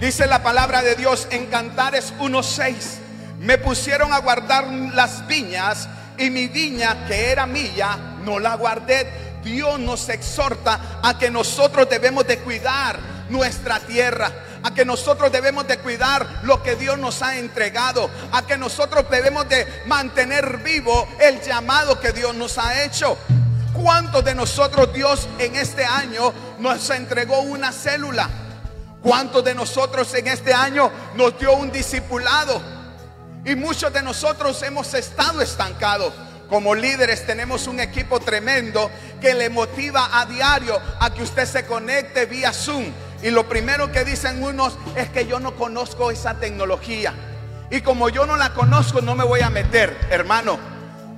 Dice 0.00 0.26
la 0.26 0.42
palabra 0.42 0.82
de 0.82 0.94
Dios 0.94 1.28
en 1.30 1.46
Cantares 1.46 2.14
1:6. 2.18 2.98
Me 3.40 3.58
pusieron 3.58 4.12
a 4.12 4.18
guardar 4.18 4.66
las 4.66 5.26
viñas 5.26 5.88
y 6.16 6.30
mi 6.30 6.48
viña 6.48 7.06
que 7.06 7.30
era 7.30 7.46
mía 7.46 8.18
no 8.24 8.38
la 8.38 8.54
guardé. 8.54 9.06
Dios 9.42 9.78
nos 9.78 10.08
exhorta 10.08 11.00
a 11.02 11.18
que 11.18 11.30
nosotros 11.30 11.88
debemos 11.88 12.26
de 12.26 12.38
cuidar 12.38 12.98
nuestra 13.30 13.80
tierra 13.80 14.30
a 14.62 14.74
que 14.74 14.84
nosotros 14.84 15.32
debemos 15.32 15.66
de 15.66 15.78
cuidar 15.78 16.40
lo 16.42 16.62
que 16.62 16.76
Dios 16.76 16.98
nos 16.98 17.22
ha 17.22 17.36
entregado, 17.38 18.10
a 18.32 18.42
que 18.46 18.58
nosotros 18.58 19.04
debemos 19.10 19.48
de 19.48 19.66
mantener 19.86 20.58
vivo 20.58 21.08
el 21.20 21.40
llamado 21.40 21.98
que 21.98 22.12
Dios 22.12 22.34
nos 22.34 22.58
ha 22.58 22.82
hecho. 22.84 23.16
¿Cuántos 23.72 24.24
de 24.24 24.34
nosotros 24.34 24.92
Dios 24.92 25.28
en 25.38 25.56
este 25.56 25.84
año 25.84 26.32
nos 26.58 26.90
entregó 26.90 27.40
una 27.40 27.72
célula? 27.72 28.28
¿Cuántos 29.02 29.42
de 29.44 29.54
nosotros 29.54 30.12
en 30.14 30.26
este 30.26 30.52
año 30.52 30.90
nos 31.14 31.38
dio 31.38 31.54
un 31.54 31.72
discipulado? 31.72 32.60
Y 33.44 33.54
muchos 33.54 33.92
de 33.92 34.02
nosotros 34.02 34.62
hemos 34.62 34.92
estado 34.92 35.40
estancados. 35.40 36.12
Como 36.50 36.74
líderes 36.74 37.24
tenemos 37.26 37.68
un 37.68 37.80
equipo 37.80 38.20
tremendo 38.20 38.90
que 39.20 39.34
le 39.34 39.48
motiva 39.48 40.20
a 40.20 40.26
diario 40.26 40.78
a 40.98 41.14
que 41.14 41.22
usted 41.22 41.46
se 41.46 41.64
conecte 41.64 42.26
vía 42.26 42.52
Zoom 42.52 42.92
y 43.22 43.30
lo 43.30 43.48
primero 43.48 43.92
que 43.92 44.04
dicen 44.04 44.42
unos 44.42 44.76
es 44.96 45.10
que 45.10 45.26
yo 45.26 45.40
no 45.40 45.54
conozco 45.56 46.10
esa 46.10 46.34
tecnología. 46.34 47.12
Y 47.70 47.82
como 47.82 48.08
yo 48.08 48.26
no 48.26 48.36
la 48.36 48.54
conozco, 48.54 49.00
no 49.00 49.14
me 49.14 49.24
voy 49.24 49.40
a 49.40 49.50
meter. 49.50 49.96
Hermano, 50.10 50.58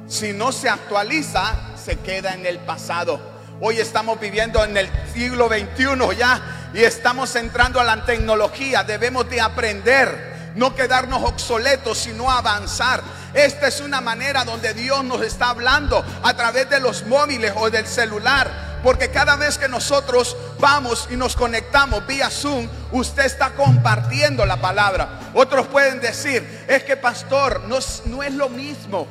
si 0.09 0.33
no 0.33 0.53
se 0.53 0.69
actualiza, 0.69 1.55
se 1.77 1.99
queda 2.01 2.35
en 2.35 2.45
el 2.45 2.59
pasado. 2.59 3.21
Hoy 3.61 3.79
estamos 3.79 4.19
viviendo 4.19 4.63
en 4.65 4.77
el 4.77 4.91
siglo 5.15 5.49
XXI 5.49 6.17
ya 6.19 6.71
y 6.75 6.81
estamos 6.81 7.35
entrando 7.37 7.81
a 7.81 7.85
la 7.85 8.05
tecnología. 8.05 8.83
Debemos 8.83 9.31
de 9.31 9.41
aprender, 9.41 10.53
no 10.57 10.75
quedarnos 10.75 11.23
obsoletos, 11.23 11.99
sino 11.99 12.31
avanzar. 12.31 13.03
Esta 13.35 13.69
es 13.69 13.81
una 13.81 14.01
manera 14.01 14.45
donde 14.45 14.75
Dios 14.75 15.05
nos 15.05 15.23
está 15.23 15.51
hablando 15.51 16.05
a 16.23 16.35
través 16.35 16.69
de 16.69 16.81
los 16.81 17.07
móviles 17.07 17.53
o 17.57 17.71
del 17.71 17.87
celular 17.87 18.73
porque 18.83 19.11
cada 19.11 19.37
vez 19.37 19.59
que 19.59 19.69
nosotros 19.69 20.37
vamos 20.59 21.09
y 21.11 21.17
nos 21.17 21.37
conectamos 21.37 22.05
vía 22.07 22.31
Zoom, 22.31 22.69
usted 22.91 23.25
está 23.25 23.55
compartiendo 23.55 24.45
la 24.45 24.61
palabra. 24.61 25.31
Otros 25.35 25.69
pueden 25.69 26.01
decir, 26.01 26.65
es 26.69 26.83
que 26.83 26.97
pastor, 26.97 27.63
no, 27.69 27.79
no 28.07 28.23
es 28.23 28.35
lo 28.35 28.49
mismo. 28.49 29.07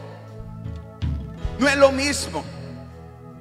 No 1.58 1.70
es 1.70 1.78
lo 1.78 1.92
mismo. 1.92 2.44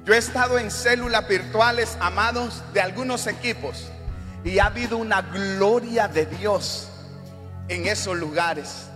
Yo 0.05 0.13
he 0.13 0.17
estado 0.17 0.57
en 0.57 0.71
células 0.71 1.27
virtuales, 1.27 1.97
amados, 1.99 2.63
de 2.73 2.81
algunos 2.81 3.27
equipos. 3.27 3.89
Y 4.43 4.59
ha 4.59 4.67
habido 4.67 4.97
una 4.97 5.21
gloria 5.21 6.07
de 6.07 6.25
Dios 6.25 6.87
en 7.67 7.87
esos 7.87 8.17
lugares 8.17 8.90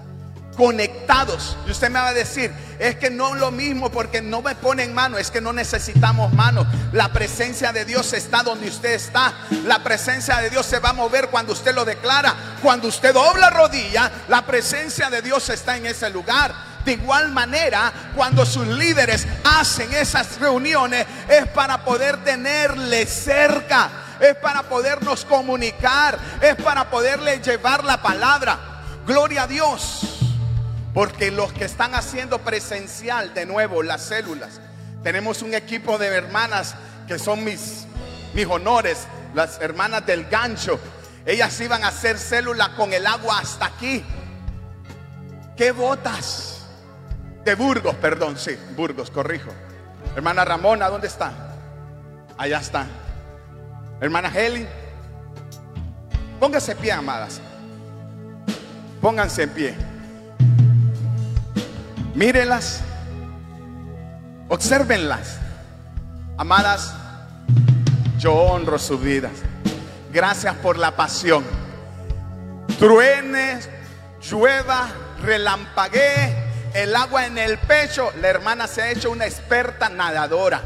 conectados. 0.55 1.57
Y 1.67 1.71
usted 1.71 1.89
me 1.89 1.99
va 1.99 2.07
a 2.07 2.13
decir, 2.13 2.51
es 2.79 2.95
que 2.95 3.09
no 3.09 3.35
lo 3.35 3.51
mismo 3.51 3.91
porque 3.91 4.21
no 4.21 4.41
me 4.41 4.55
ponen 4.55 4.93
mano, 4.93 5.17
es 5.17 5.31
que 5.31 5.41
no 5.41 5.53
necesitamos 5.53 6.33
mano. 6.33 6.65
La 6.91 7.11
presencia 7.13 7.71
de 7.71 7.85
Dios 7.85 8.13
está 8.13 8.43
donde 8.43 8.67
usted 8.67 8.93
está. 8.93 9.33
La 9.65 9.83
presencia 9.83 10.37
de 10.37 10.49
Dios 10.49 10.65
se 10.65 10.79
va 10.79 10.89
a 10.89 10.93
mover 10.93 11.29
cuando 11.29 11.53
usted 11.53 11.75
lo 11.75 11.85
declara. 11.85 12.33
Cuando 12.61 12.87
usted 12.87 13.13
dobla 13.13 13.49
rodilla, 13.49 14.11
la 14.27 14.45
presencia 14.45 15.09
de 15.09 15.21
Dios 15.21 15.49
está 15.49 15.77
en 15.77 15.85
ese 15.85 16.09
lugar. 16.09 16.75
De 16.85 16.93
igual 16.93 17.31
manera, 17.31 17.91
cuando 18.15 18.45
sus 18.45 18.67
líderes 18.67 19.27
hacen 19.43 19.91
esas 19.93 20.39
reuniones, 20.39 21.05
es 21.27 21.47
para 21.47 21.83
poder 21.83 22.23
tenerle 22.23 23.07
cerca, 23.07 23.89
es 24.19 24.35
para 24.35 24.61
podernos 24.63 25.25
comunicar, 25.25 26.19
es 26.41 26.55
para 26.55 26.87
poderle 26.91 27.39
llevar 27.39 27.83
la 27.83 27.99
palabra. 28.01 28.59
Gloria 29.07 29.43
a 29.43 29.47
Dios. 29.47 30.14
Porque 30.95 31.29
los 31.29 31.51
que 31.51 31.65
están 31.65 31.93
haciendo 31.93 32.39
presencial 32.39 33.33
de 33.33 33.45
nuevo 33.45 33.83
las 33.83 34.01
células, 34.01 34.61
tenemos 35.03 35.41
un 35.41 35.53
equipo 35.53 35.97
de 35.97 36.07
hermanas 36.07 36.75
que 37.05 37.19
son 37.19 37.43
mis, 37.43 37.85
mis 38.33 38.45
honores, 38.45 39.05
las 39.33 39.59
hermanas 39.59 40.05
del 40.05 40.23
gancho. 40.27 40.79
Ellas 41.25 41.59
iban 41.59 41.83
a 41.83 41.89
hacer 41.89 42.17
célula 42.17 42.77
con 42.77 42.93
el 42.93 43.05
agua 43.05 43.39
hasta 43.39 43.65
aquí. 43.65 44.05
¿Qué 45.57 45.73
botas? 45.73 46.65
De 47.43 47.55
Burgos, 47.55 47.95
perdón, 47.95 48.37
sí, 48.37 48.57
Burgos, 48.77 49.11
corrijo. 49.11 49.51
Hermana 50.15 50.45
Ramona, 50.45 50.87
¿dónde 50.87 51.07
está? 51.07 51.33
Allá 52.37 52.59
está. 52.59 52.85
Hermana 53.99 54.31
Helen, 54.33 54.65
póngase 56.39 56.71
en 56.71 56.77
pie, 56.77 56.93
amadas. 56.93 57.41
Pónganse 59.01 59.43
en 59.43 59.49
pie. 59.49 59.94
Mírenlas, 62.15 62.79
observenlas. 64.47 65.37
Amadas, 66.37 66.93
yo 68.17 68.33
honro 68.33 68.79
sus 68.79 69.01
vidas. 69.01 69.33
Gracias 70.13 70.55
por 70.55 70.77
la 70.77 70.91
pasión. 70.95 71.43
Truene, 72.79 73.59
llueva, 74.21 74.87
relampaguee, 75.21 76.45
el 76.73 76.95
agua 76.95 77.25
en 77.25 77.37
el 77.37 77.57
pecho, 77.57 78.13
la 78.21 78.29
hermana 78.29 78.67
se 78.67 78.81
ha 78.81 78.91
hecho 78.91 79.11
una 79.11 79.25
experta 79.25 79.89
nadadora. 79.89 80.61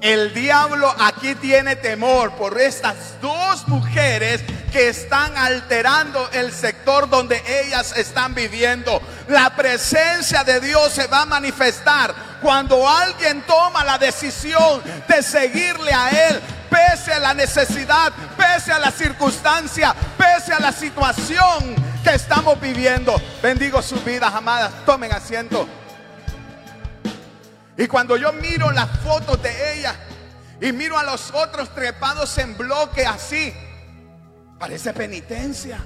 El 0.00 0.32
diablo 0.32 0.94
aquí 0.98 1.34
tiene 1.34 1.76
temor 1.76 2.32
por 2.32 2.58
estas 2.58 3.20
dos 3.20 3.68
mujeres 3.68 4.40
que 4.72 4.88
están 4.88 5.36
alterando 5.36 6.26
el 6.32 6.52
sector 6.52 7.08
donde 7.10 7.42
ellas 7.46 7.94
están 7.94 8.34
viviendo. 8.34 9.02
La 9.28 9.54
presencia 9.54 10.42
de 10.42 10.60
Dios 10.60 10.92
se 10.92 11.06
va 11.06 11.22
a 11.22 11.26
manifestar 11.26 12.14
cuando 12.40 12.88
alguien 12.88 13.42
toma 13.42 13.84
la 13.84 13.98
decisión 13.98 14.82
de 15.06 15.22
seguirle 15.22 15.92
a 15.92 16.28
Él, 16.28 16.40
pese 16.70 17.12
a 17.12 17.18
la 17.18 17.34
necesidad, 17.34 18.10
pese 18.38 18.72
a 18.72 18.78
la 18.78 18.90
circunstancia, 18.90 19.94
pese 20.16 20.54
a 20.54 20.60
la 20.60 20.72
situación 20.72 21.74
que 22.02 22.14
estamos 22.14 22.58
viviendo. 22.58 23.20
Bendigo 23.42 23.82
sus 23.82 24.02
vidas, 24.02 24.34
amadas. 24.34 24.72
Tomen 24.86 25.12
asiento. 25.12 25.68
Y 27.80 27.88
cuando 27.88 28.18
yo 28.18 28.30
miro 28.34 28.70
las 28.72 28.90
fotos 28.98 29.42
de 29.42 29.78
ella 29.78 29.96
y 30.60 30.70
miro 30.70 30.98
a 30.98 31.02
los 31.02 31.30
otros 31.32 31.74
trepados 31.74 32.36
en 32.36 32.54
bloque 32.54 33.06
así, 33.06 33.54
parece 34.58 34.92
penitencia. 34.92 35.78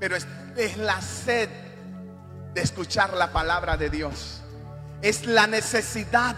Pero 0.00 0.16
es, 0.16 0.26
es, 0.56 0.76
la 0.76 1.00
sed 1.00 1.48
de 2.52 2.60
escuchar 2.60 3.14
la 3.14 3.30
palabra 3.30 3.76
de 3.76 3.90
Dios. 3.90 4.42
Es 5.02 5.24
la 5.24 5.46
necesidad 5.46 6.34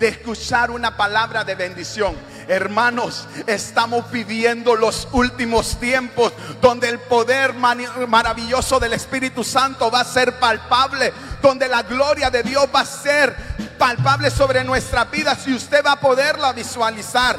de 0.00 0.08
escuchar 0.08 0.70
una 0.70 0.96
palabra 0.96 1.44
de 1.44 1.54
bendición. 1.54 2.16
Hermanos, 2.48 3.28
estamos 3.46 4.10
viviendo 4.10 4.74
los 4.74 5.06
últimos 5.12 5.78
tiempos 5.78 6.32
donde 6.62 6.88
el 6.88 6.98
poder 7.00 7.52
maravilloso 7.52 8.80
del 8.80 8.94
Espíritu 8.94 9.44
Santo 9.44 9.90
va 9.90 10.00
a 10.00 10.04
ser 10.04 10.38
palpable, 10.38 11.12
donde 11.42 11.68
la 11.68 11.82
gloria 11.82 12.30
de 12.30 12.42
Dios 12.42 12.66
va 12.74 12.80
a 12.80 12.86
ser 12.86 13.36
palpable 13.78 14.30
sobre 14.30 14.64
nuestra 14.64 15.04
vida 15.04 15.34
si 15.34 15.52
usted 15.52 15.84
va 15.84 15.92
a 15.92 16.00
poderla 16.00 16.54
visualizar. 16.54 17.38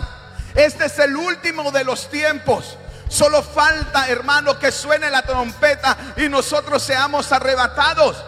Este 0.53 0.85
es 0.85 0.99
el 0.99 1.15
último 1.15 1.71
de 1.71 1.83
los 1.83 2.11
tiempos. 2.11 2.77
Solo 3.09 3.41
falta, 3.41 4.07
hermano, 4.07 4.59
que 4.59 4.71
suene 4.71 5.09
la 5.09 5.23
trompeta 5.23 5.97
y 6.15 6.29
nosotros 6.29 6.83
seamos 6.83 7.31
arrebatados. 7.31 8.23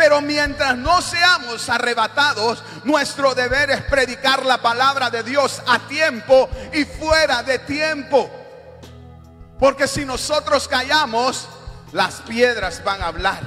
Pero 0.00 0.22
mientras 0.22 0.78
no 0.78 1.02
seamos 1.02 1.68
arrebatados, 1.68 2.64
nuestro 2.84 3.34
deber 3.34 3.68
es 3.68 3.82
predicar 3.82 4.46
la 4.46 4.56
palabra 4.62 5.10
de 5.10 5.22
Dios 5.22 5.60
a 5.66 5.78
tiempo 5.80 6.48
y 6.72 6.86
fuera 6.86 7.42
de 7.42 7.58
tiempo. 7.58 8.30
Porque 9.58 9.86
si 9.86 10.06
nosotros 10.06 10.66
callamos, 10.68 11.46
las 11.92 12.22
piedras 12.22 12.82
van 12.82 13.02
a 13.02 13.08
hablar. 13.08 13.42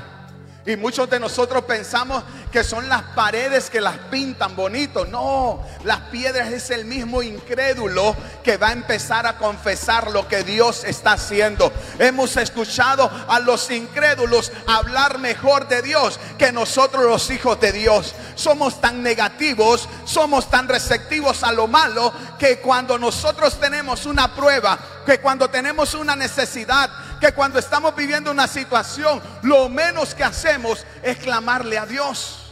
Y 0.64 0.76
muchos 0.76 1.10
de 1.10 1.20
nosotros 1.20 1.64
pensamos 1.64 2.24
que 2.54 2.64
son 2.64 2.88
las 2.88 3.02
paredes 3.16 3.72
que 3.72 3.82
las 3.82 3.98
pintan 4.12 4.56
bonito. 4.56 5.06
No, 5.06 5.66
las 5.84 6.02
piedras 6.12 6.50
es 6.50 6.70
el 6.70 6.86
mismo 6.86 7.24
incrédulo 7.24 8.16
que 8.44 8.58
va 8.58 8.68
a 8.68 8.74
empezar 8.74 9.26
a 9.26 9.40
confesar 9.40 10.12
lo 10.12 10.28
que 10.28 10.44
Dios 10.44 10.84
está 10.84 11.14
haciendo. 11.14 11.74
Hemos 11.98 12.38
escuchado 12.38 13.10
a 13.28 13.40
los 13.40 13.72
incrédulos 13.72 14.52
hablar 14.68 15.18
mejor 15.18 15.68
de 15.68 15.82
Dios 15.82 16.20
que 16.38 16.52
nosotros 16.52 17.06
los 17.06 17.32
hijos 17.32 17.60
de 17.60 17.72
Dios. 17.72 18.14
Somos 18.36 18.80
tan 18.80 19.02
negativos, 19.02 19.90
somos 20.06 20.52
tan 20.52 20.68
receptivos 20.68 21.42
a 21.42 21.52
lo 21.52 21.68
malo 21.68 22.14
que 22.38 22.60
cuando 22.60 23.00
nosotros 23.00 23.60
tenemos 23.60 24.06
una 24.06 24.36
prueba, 24.36 24.78
que 25.08 25.20
cuando 25.20 25.50
tenemos 25.50 25.96
una 25.96 26.16
necesidad, 26.16 27.20
que 27.20 27.32
cuando 27.32 27.58
estamos 27.58 27.96
viviendo 27.96 28.30
una 28.30 28.48
situación, 28.48 29.20
lo 29.42 29.70
menos 29.70 30.14
que 30.14 30.24
hacemos 30.24 30.86
es 31.02 31.18
clamarle 31.18 31.80
a 31.80 31.88
Dios. 31.88 32.43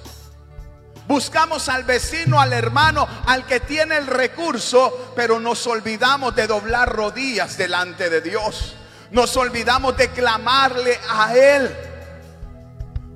Buscamos 1.11 1.67
al 1.67 1.83
vecino, 1.83 2.39
al 2.39 2.53
hermano, 2.53 3.05
al 3.25 3.45
que 3.45 3.59
tiene 3.59 3.97
el 3.97 4.07
recurso, 4.07 5.11
pero 5.13 5.41
nos 5.41 5.67
olvidamos 5.67 6.33
de 6.33 6.47
doblar 6.47 6.87
rodillas 6.87 7.57
delante 7.57 8.09
de 8.09 8.21
Dios. 8.21 8.77
Nos 9.11 9.35
olvidamos 9.35 9.97
de 9.97 10.09
clamarle 10.11 10.97
a 11.09 11.35
Él. 11.35 11.69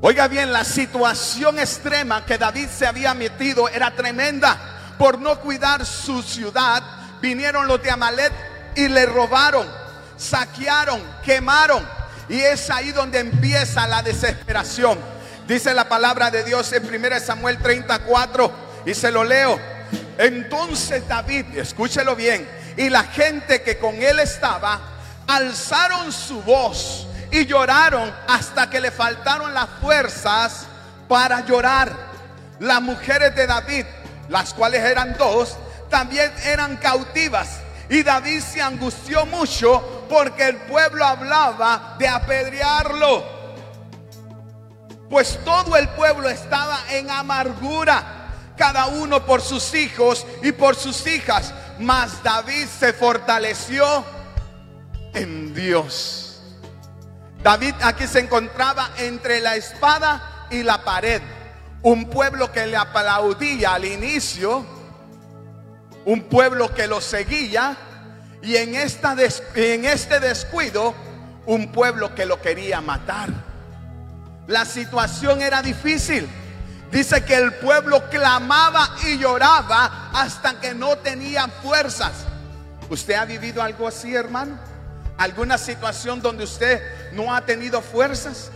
Oiga 0.01 0.27
bien, 0.27 0.51
la 0.51 0.65
situación 0.65 1.57
extrema 1.57 2.25
que 2.25 2.37
David 2.37 2.67
se 2.67 2.85
había 2.85 3.13
metido 3.13 3.69
era 3.69 3.95
tremenda. 3.95 4.95
Por 4.99 5.17
no 5.19 5.39
cuidar 5.39 5.85
su 5.85 6.21
ciudad, 6.21 6.83
vinieron 7.21 7.65
los 7.65 7.81
de 7.81 7.91
Amalet 7.91 8.33
y 8.75 8.89
le 8.89 9.05
robaron 9.05 9.65
saquearon, 10.17 11.01
quemaron. 11.23 11.87
Y 12.27 12.41
es 12.41 12.69
ahí 12.69 12.91
donde 12.91 13.19
empieza 13.19 13.87
la 13.87 14.03
desesperación. 14.03 15.14
Dice 15.47 15.73
la 15.73 15.87
palabra 15.87 16.31
de 16.31 16.43
Dios 16.43 16.71
en 16.73 16.85
1 16.85 17.19
Samuel 17.19 17.57
34 17.59 18.51
y 18.85 18.93
se 18.93 19.11
lo 19.11 19.23
leo. 19.23 19.59
Entonces 20.17 21.07
David, 21.07 21.57
escúchelo 21.57 22.15
bien, 22.15 22.47
y 22.77 22.89
la 22.89 23.03
gente 23.03 23.61
que 23.61 23.77
con 23.77 23.95
él 23.95 24.19
estaba, 24.19 24.79
alzaron 25.27 26.11
su 26.11 26.41
voz 26.41 27.07
y 27.31 27.45
lloraron 27.45 28.13
hasta 28.27 28.69
que 28.69 28.79
le 28.79 28.91
faltaron 28.91 29.53
las 29.53 29.69
fuerzas 29.81 30.65
para 31.07 31.45
llorar. 31.45 31.91
Las 32.59 32.81
mujeres 32.81 33.35
de 33.35 33.47
David, 33.47 33.85
las 34.29 34.53
cuales 34.53 34.81
eran 34.81 35.15
dos, 35.17 35.57
también 35.89 36.31
eran 36.45 36.77
cautivas 36.77 37.59
y 37.89 38.03
David 38.03 38.41
se 38.41 38.61
angustió 38.61 39.25
mucho 39.25 40.05
porque 40.09 40.47
el 40.47 40.57
pueblo 40.57 41.05
hablaba 41.05 41.95
de 41.99 42.07
apedrearlo. 42.07 43.34
Pues 45.09 45.39
todo 45.43 45.75
el 45.77 45.87
pueblo 45.89 46.29
estaba 46.29 46.79
en 46.91 47.09
amargura, 47.09 48.53
cada 48.57 48.87
uno 48.87 49.25
por 49.25 49.41
sus 49.41 49.73
hijos 49.73 50.25
y 50.41 50.51
por 50.51 50.75
sus 50.75 51.05
hijas. 51.07 51.53
Mas 51.79 52.23
David 52.23 52.67
se 52.67 52.93
fortaleció 52.93 54.03
en 55.13 55.53
Dios. 55.53 56.41
David 57.43 57.75
aquí 57.83 58.07
se 58.07 58.19
encontraba 58.19 58.91
entre 58.97 59.39
la 59.41 59.55
espada 59.55 60.47
y 60.49 60.63
la 60.63 60.83
pared. 60.83 61.21
Un 61.83 62.09
pueblo 62.09 62.51
que 62.51 62.65
le 62.65 62.77
aplaudía 62.77 63.75
al 63.75 63.85
inicio 63.85 64.65
un 66.05 66.21
pueblo 66.21 66.73
que 66.73 66.87
lo 66.87 67.01
seguía 67.01 67.75
y 68.41 68.55
en, 68.57 68.75
en 68.75 69.85
este 69.85 70.19
descuido 70.19 70.93
un 71.47 71.71
pueblo 71.71 72.13
que 72.13 72.25
lo 72.25 72.41
quería 72.41 72.79
matar. 72.79 73.29
La 74.47 74.65
situación 74.65 75.41
era 75.41 75.61
difícil. 75.61 76.27
Dice 76.91 77.23
que 77.25 77.35
el 77.35 77.53
pueblo 77.55 78.09
clamaba 78.09 78.95
y 79.05 79.17
lloraba 79.17 80.11
hasta 80.13 80.59
que 80.59 80.73
no 80.73 80.97
tenía 80.97 81.47
fuerzas. 81.47 82.25
¿Usted 82.89 83.15
ha 83.15 83.25
vivido 83.25 83.61
algo 83.61 83.87
así, 83.87 84.15
hermano? 84.15 84.57
¿Alguna 85.17 85.57
situación 85.57 86.21
donde 86.21 86.43
usted 86.43 86.81
no 87.13 87.33
ha 87.33 87.41
tenido 87.41 87.81
fuerzas? 87.81 88.51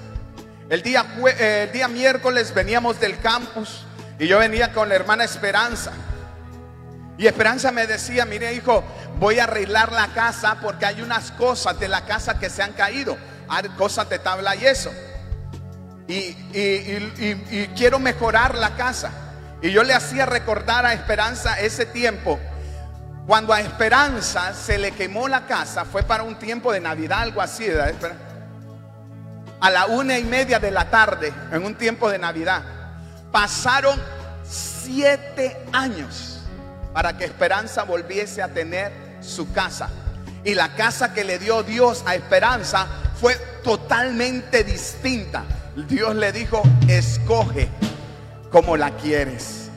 El 0.70 0.84
día, 0.84 1.06
eh, 1.26 1.66
el 1.68 1.74
día 1.74 1.88
miércoles 1.88 2.54
veníamos 2.54 3.00
del 3.00 3.20
campus 3.20 3.86
y 4.20 4.28
yo 4.28 4.38
venía 4.38 4.72
con 4.72 4.88
la 4.88 4.96
hermana 4.96 5.24
Esperanza. 5.24 5.92
Y 7.18 7.26
Esperanza 7.26 7.72
me 7.72 7.88
decía, 7.88 8.26
mire 8.26 8.54
hijo, 8.54 8.84
voy 9.18 9.40
a 9.40 9.46
arreglar 9.46 9.92
la 9.92 10.08
casa 10.14 10.58
porque 10.62 10.86
hay 10.86 11.02
unas 11.02 11.32
cosas 11.32 11.80
de 11.80 11.88
la 11.88 12.06
casa 12.06 12.40
que 12.40 12.50
se 12.50 12.62
han 12.62 12.74
caído. 12.74 13.18
Hay 13.50 13.68
cosas 13.70 14.08
de 14.10 14.20
tabla 14.20 14.56
y 14.56 14.66
eso. 14.66 14.92
Y, 16.10 16.34
quiero 17.78 18.00
mejorar 18.00 18.56
la 18.56 18.76
casa. 18.76 19.12
Y 19.62 19.70
yo 19.72 19.84
le 19.84 19.94
hacía 19.94 20.26
recordar 20.26 20.86
a 20.86 20.94
Esperanza 20.94 21.60
ese 21.60 21.86
tiempo. 21.86 22.40
Cuando 23.28 23.54
a 23.54 23.62
Esperanza 23.62 24.54
se 24.56 24.80
le 24.80 24.92
quemó 24.92 25.28
la 25.28 25.46
casa, 25.46 25.86
fue 25.86 26.02
para 26.02 26.24
un 26.24 26.40
tiempo 26.40 26.74
de 26.74 26.80
Navidad, 26.80 27.22
algo 27.22 27.42
así. 27.42 27.68
A 29.62 29.70
la 29.70 29.86
una 29.86 30.18
y 30.18 30.24
media 30.24 30.60
de 30.60 30.72
la 30.72 30.90
tarde, 30.90 31.32
en 31.52 31.64
un 31.64 31.76
tiempo 31.76 32.10
de 32.10 32.18
Navidad. 32.18 32.64
Pasaron 33.32 34.02
siete 34.44 35.64
años 35.72 36.40
para 36.92 37.16
que 37.16 37.26
Esperanza 37.26 37.84
volviese 37.84 38.42
a 38.42 38.48
tener 38.48 38.92
su 39.22 39.52
casa. 39.54 39.90
Y 40.44 40.56
la 40.56 40.74
casa 40.74 41.14
que 41.14 41.24
le 41.24 41.38
dio 41.38 41.62
Dios 41.62 42.02
a 42.08 42.16
Esperanza 42.16 42.88
fue 43.22 43.36
totalmente 43.64 44.64
distinta. 44.64 45.44
Dios 45.76 46.16
le 46.16 46.32
dijo, 46.32 46.62
escoge 46.88 47.70
como 48.52 48.78
la 48.78 48.92
quieres. 48.92 49.70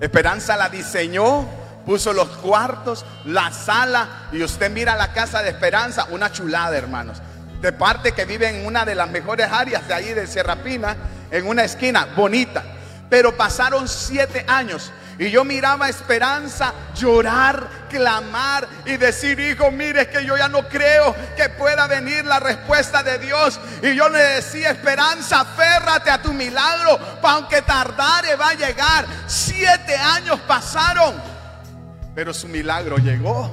Esperanza 0.00 0.56
la 0.56 0.68
diseñó, 0.68 1.46
puso 1.84 2.12
los 2.12 2.28
cuartos, 2.28 3.04
la 3.24 3.52
sala, 3.52 4.28
y 4.32 4.42
usted 4.42 4.70
mira 4.70 4.96
la 4.96 5.12
casa 5.12 5.42
de 5.42 5.50
Esperanza, 5.50 6.06
una 6.10 6.32
chulada, 6.32 6.76
hermanos. 6.76 7.20
De 7.60 7.72
parte 7.72 8.12
que 8.12 8.24
vive 8.24 8.48
en 8.48 8.66
una 8.66 8.84
de 8.84 8.94
las 8.94 9.10
mejores 9.10 9.48
áreas 9.50 9.86
de 9.88 9.94
ahí 9.94 10.12
de 10.12 10.26
Sierra 10.26 10.56
Pina, 10.56 10.96
en 11.30 11.46
una 11.46 11.64
esquina 11.64 12.06
bonita. 12.16 12.62
Pero 13.08 13.36
pasaron 13.36 13.88
siete 13.88 14.44
años 14.48 14.92
Y 15.18 15.30
yo 15.30 15.44
miraba 15.44 15.86
a 15.86 15.88
Esperanza 15.88 16.72
llorar, 16.94 17.68
clamar 17.88 18.66
y 18.84 18.96
decir, 18.96 19.38
hijo, 19.38 19.70
mire 19.70 20.08
que 20.08 20.24
yo 20.24 20.36
ya 20.36 20.48
no 20.48 20.68
creo 20.68 21.14
que 21.36 21.48
pueda 21.50 21.86
venir 21.86 22.24
la 22.24 22.40
respuesta 22.40 23.02
de 23.02 23.18
Dios. 23.18 23.60
Y 23.82 23.94
yo 23.94 24.08
le 24.08 24.18
decía, 24.18 24.70
Esperanza, 24.70 25.40
aférrate 25.40 26.10
a 26.10 26.20
tu 26.20 26.32
milagro, 26.32 26.98
aunque 27.22 27.62
tardare 27.62 28.36
va 28.36 28.50
a 28.50 28.54
llegar. 28.54 29.06
Siete 29.26 29.96
años 29.96 30.40
pasaron, 30.46 31.14
pero 32.14 32.34
su 32.34 32.48
milagro 32.48 32.98
llegó, 32.98 33.50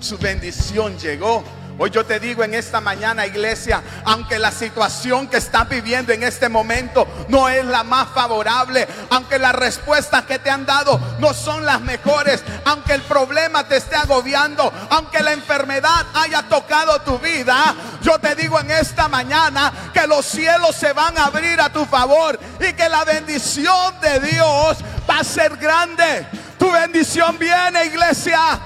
su 0.00 0.18
bendición 0.18 0.98
llegó. 0.98 1.44
Hoy 1.80 1.90
yo 1.90 2.04
te 2.04 2.18
digo 2.18 2.42
en 2.42 2.54
esta 2.54 2.80
mañana, 2.80 3.24
iglesia, 3.24 3.80
aunque 4.04 4.40
la 4.40 4.50
situación 4.50 5.28
que 5.28 5.36
estás 5.36 5.68
viviendo 5.68 6.12
en 6.12 6.24
este 6.24 6.48
momento 6.48 7.06
no 7.28 7.48
es 7.48 7.64
la 7.64 7.84
más 7.84 8.08
favorable, 8.08 8.88
aunque 9.10 9.38
las 9.38 9.54
respuestas 9.54 10.24
que 10.24 10.40
te 10.40 10.50
han 10.50 10.66
dado 10.66 11.00
no 11.20 11.32
son 11.32 11.64
las 11.64 11.80
mejores, 11.80 12.42
aunque 12.64 12.94
el 12.94 13.02
problema 13.02 13.68
te 13.68 13.76
esté 13.76 13.94
agobiando, 13.94 14.72
aunque 14.90 15.22
la 15.22 15.32
enfermedad 15.32 16.04
haya 16.14 16.42
tocado 16.48 17.00
tu 17.02 17.16
vida, 17.20 17.76
yo 18.02 18.18
te 18.18 18.34
digo 18.34 18.58
en 18.58 18.72
esta 18.72 19.06
mañana 19.06 19.72
que 19.94 20.04
los 20.08 20.26
cielos 20.26 20.74
se 20.74 20.92
van 20.92 21.16
a 21.16 21.26
abrir 21.26 21.60
a 21.60 21.72
tu 21.72 21.84
favor 21.84 22.40
y 22.58 22.72
que 22.72 22.88
la 22.88 23.04
bendición 23.04 23.94
de 24.00 24.18
Dios 24.18 24.78
va 25.08 25.20
a 25.20 25.24
ser 25.24 25.56
grande. 25.56 26.26
Tu 26.58 26.68
bendición 26.72 27.38
viene, 27.38 27.84
iglesia. 27.84 28.58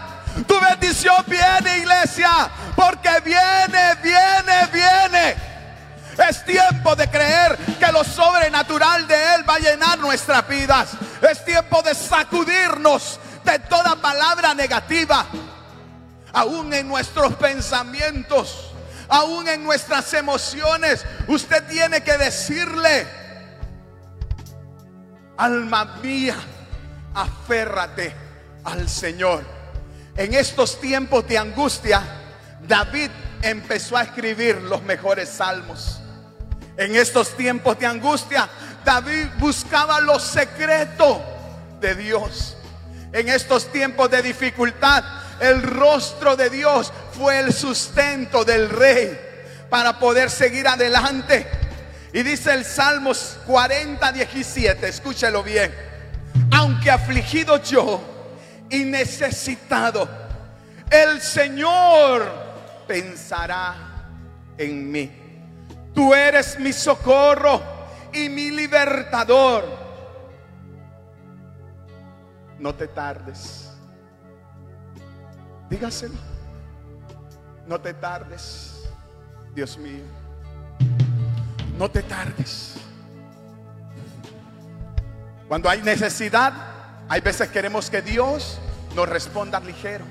Tu 0.47 0.59
bendición 0.59 1.23
viene, 1.27 1.79
iglesia, 1.79 2.51
porque 2.77 3.11
viene, 3.25 3.95
viene, 4.03 4.67
viene. 4.73 5.37
Es 6.29 6.45
tiempo 6.45 6.95
de 6.95 7.09
creer 7.09 7.57
que 7.79 7.91
lo 7.91 8.05
sobrenatural 8.05 9.07
de 9.09 9.35
Él 9.35 9.49
va 9.49 9.55
a 9.55 9.59
llenar 9.59 9.99
nuestras 9.99 10.47
vidas. 10.47 10.91
Es 11.23 11.45
tiempo 11.45 11.83
de 11.83 11.95
sacudirnos 11.95 13.19
de 13.45 13.59
toda 13.61 13.97
palabra 13.97 14.55
negativa. 14.55 15.27
Aún 16.35 16.73
en 16.73 16.89
nuestros 16.89 17.35
pensamientos, 17.35 18.73
aún 19.09 19.49
en 19.49 19.65
nuestras 19.65 20.13
emociones, 20.15 21.05
usted 21.29 21.67
tiene 21.69 22.03
que 22.03 22.17
decirle, 22.19 23.07
alma 25.37 25.97
mía, 26.03 26.37
aférrate 27.15 28.15
al 28.65 28.89
Señor. 28.89 29.45
En 30.17 30.35
estos 30.35 30.79
tiempos 30.81 31.27
de 31.27 31.39
angustia, 31.39 32.22
David 32.67 33.11
empezó 33.43 33.97
a 33.97 34.03
escribir 34.03 34.57
los 34.63 34.83
mejores 34.83 35.29
salmos. 35.29 36.01
En 36.77 36.97
estos 36.97 37.37
tiempos 37.37 37.79
de 37.79 37.87
angustia, 37.87 38.49
David 38.85 39.27
buscaba 39.39 40.01
lo 40.01 40.19
secreto 40.19 41.23
de 41.81 41.95
Dios. 41.95 42.57
En 43.13 43.29
estos 43.29 43.71
tiempos 43.71 44.11
de 44.11 44.23
dificultad, 44.23 45.05
el 45.41 45.63
rostro 45.63 46.37
de 46.37 46.49
Dios 46.49 46.93
fue 47.13 47.41
el 47.41 47.53
sustento 47.53 48.45
del 48.45 48.71
rey 48.71 49.19
para 49.69 49.99
poder 49.99 50.31
seguir 50.31 50.67
adelante. 50.67 51.47
Y 52.13 52.23
dice 52.23 52.53
el 52.53 52.65
Salmos 52.65 53.39
40, 53.47 54.13
17, 54.13 54.89
escúchelo 54.89 55.43
bien. 55.43 55.75
Aunque 56.53 56.91
afligido 56.91 57.63
yo, 57.63 58.03
y 58.71 58.85
necesitado, 58.85 60.09
el 60.91 61.21
Señor 61.21 62.42
pensará 62.93 63.75
en 64.59 64.93
mí. 64.93 65.11
Tú 65.95 66.13
eres 66.13 66.59
mi 66.59 66.75
socorro 66.75 67.63
y 68.13 68.29
mi 68.29 68.51
libertador. 68.51 69.65
No 72.59 72.75
te 72.75 72.89
tardes. 72.89 73.71
Dígaselo. 75.71 76.19
No 77.67 77.81
te 77.81 77.95
tardes, 77.95 78.91
Dios 79.55 79.79
mío. 79.79 80.05
No 81.79 81.91
te 81.91 82.03
tardes. 82.03 82.75
Cuando 85.49 85.71
hay 85.71 85.81
necesidad, 85.81 86.53
hay 87.09 87.23
veces 87.23 87.49
queremos 87.49 87.89
que 87.89 88.03
Dios 88.03 88.59
nos 88.95 89.09
responda 89.09 89.61
ligero. 89.61 90.05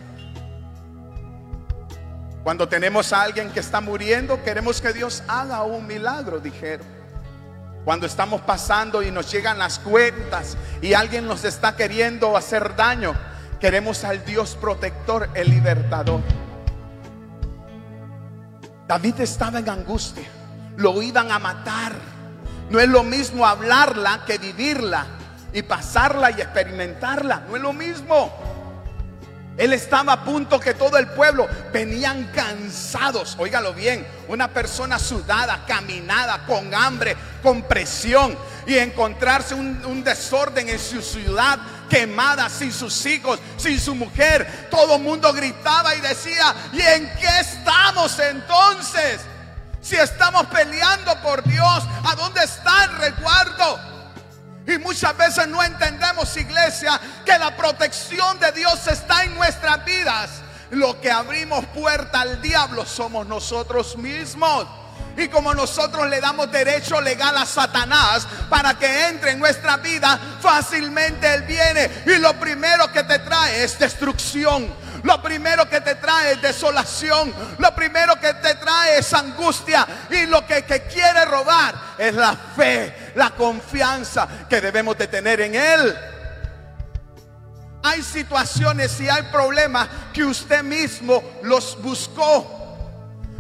Cuando 2.43 2.67
tenemos 2.67 3.13
a 3.13 3.21
alguien 3.21 3.51
que 3.51 3.59
está 3.59 3.81
muriendo, 3.81 4.43
queremos 4.43 4.81
que 4.81 4.93
Dios 4.93 5.21
haga 5.27 5.61
un 5.63 5.85
milagro 5.85 6.39
ligero. 6.39 6.83
Cuando 7.85 8.05
estamos 8.05 8.41
pasando 8.41 9.03
y 9.03 9.11
nos 9.11 9.31
llegan 9.31 9.59
las 9.59 9.79
cuentas 9.79 10.57
y 10.81 10.93
alguien 10.93 11.27
nos 11.27 11.43
está 11.43 11.75
queriendo 11.75 12.35
hacer 12.35 12.75
daño, 12.75 13.13
queremos 13.59 14.03
al 14.03 14.25
Dios 14.25 14.57
protector, 14.59 15.29
el 15.35 15.49
libertador. 15.49 16.21
David 18.87 19.21
estaba 19.21 19.59
en 19.59 19.69
angustia, 19.69 20.27
lo 20.77 21.01
iban 21.01 21.31
a 21.31 21.39
matar. 21.39 21.93
No 22.71 22.79
es 22.79 22.89
lo 22.89 23.03
mismo 23.03 23.45
hablarla 23.45 24.23
que 24.25 24.37
vivirla 24.37 25.05
y 25.53 25.61
pasarla 25.61 26.31
y 26.31 26.41
experimentarla. 26.41 27.43
No 27.47 27.55
es 27.55 27.61
lo 27.61 27.73
mismo. 27.73 28.50
Él 29.57 29.73
estaba 29.73 30.13
a 30.13 30.23
punto 30.23 30.59
que 30.59 30.73
todo 30.73 30.97
el 30.97 31.07
pueblo 31.07 31.47
venían 31.73 32.31
cansados. 32.33 33.35
Óigalo 33.37 33.73
bien, 33.73 34.07
una 34.27 34.47
persona 34.47 34.97
sudada, 34.97 35.65
caminada, 35.67 36.45
con 36.45 36.73
hambre, 36.73 37.15
con 37.43 37.61
presión 37.63 38.37
y 38.65 38.77
encontrarse 38.77 39.53
un, 39.53 40.03
desorden 40.03 40.69
en 40.69 40.79
su 40.79 41.01
ciudad 41.01 41.59
quemada, 41.89 42.49
sin 42.49 42.71
sus 42.71 43.05
hijos, 43.05 43.39
sin 43.57 43.79
su 43.79 43.93
mujer. 43.93 44.69
Todo 44.71 44.95
el 44.95 45.01
mundo 45.01 45.33
gritaba 45.33 45.93
y 45.95 46.01
decía, 46.01 46.55
¿y 46.71 46.81
en 46.81 47.11
qué 47.19 47.39
estamos 47.41 48.17
entonces? 48.19 49.19
Si 49.81 49.95
estamos 49.95 50.45
peleando 50.47 51.13
por 51.21 51.43
Dios, 51.43 51.83
¿a 52.05 52.15
dónde 52.15 52.43
está 52.43 52.85
el 52.85 52.97
resguardo? 52.97 53.90
Y 54.71 54.77
muchas 54.77 55.15
veces 55.17 55.47
no 55.47 55.61
entendemos, 55.61 56.35
iglesia, 56.37 56.99
que 57.25 57.37
la 57.37 57.55
protección 57.57 58.39
de 58.39 58.51
Dios 58.53 58.87
está 58.87 59.23
en 59.23 59.35
nuestras 59.35 59.83
vidas. 59.83 60.29
Lo 60.69 61.01
que 61.01 61.11
abrimos 61.11 61.65
puerta 61.67 62.21
al 62.21 62.41
diablo 62.41 62.85
somos 62.85 63.27
nosotros 63.27 63.97
mismos. 63.97 64.65
Y 65.17 65.27
como 65.27 65.53
nosotros 65.53 66.09
le 66.09 66.21
damos 66.21 66.49
derecho 66.51 67.01
legal 67.01 67.35
a 67.37 67.45
Satanás 67.45 68.25
para 68.49 68.79
que 68.79 69.07
entre 69.07 69.31
en 69.31 69.39
nuestra 69.39 69.75
vida, 69.75 70.17
fácilmente 70.39 71.33
él 71.33 71.41
viene. 71.41 71.91
Y 72.05 72.17
lo 72.19 72.33
primero 72.39 72.89
que 72.93 73.03
te 73.03 73.19
trae 73.19 73.65
es 73.65 73.77
destrucción. 73.77 74.73
Lo 75.03 75.21
primero 75.21 75.67
que 75.69 75.81
te 75.81 75.95
trae 75.95 76.33
es 76.33 76.41
desolación. 76.41 77.33
Lo 77.57 77.75
primero 77.75 78.19
que 78.19 78.33
te 78.35 78.55
trae 78.55 78.99
es 78.99 79.13
angustia. 79.13 79.85
Y 80.09 80.27
lo 80.27 80.45
que, 80.45 80.63
que 80.63 80.83
quiere 80.83 81.25
robar 81.25 81.75
es 81.97 82.13
la 82.13 82.35
fe, 82.55 83.00
la 83.15 83.31
confianza 83.31 84.27
que 84.49 84.61
debemos 84.61 84.97
de 84.97 85.07
tener 85.07 85.41
en 85.41 85.55
Él. 85.55 85.95
Hay 87.83 88.03
situaciones 88.03 88.99
y 89.01 89.09
hay 89.09 89.23
problemas 89.23 89.87
que 90.13 90.23
usted 90.23 90.63
mismo 90.63 91.23
los 91.43 91.81
buscó. 91.81 92.59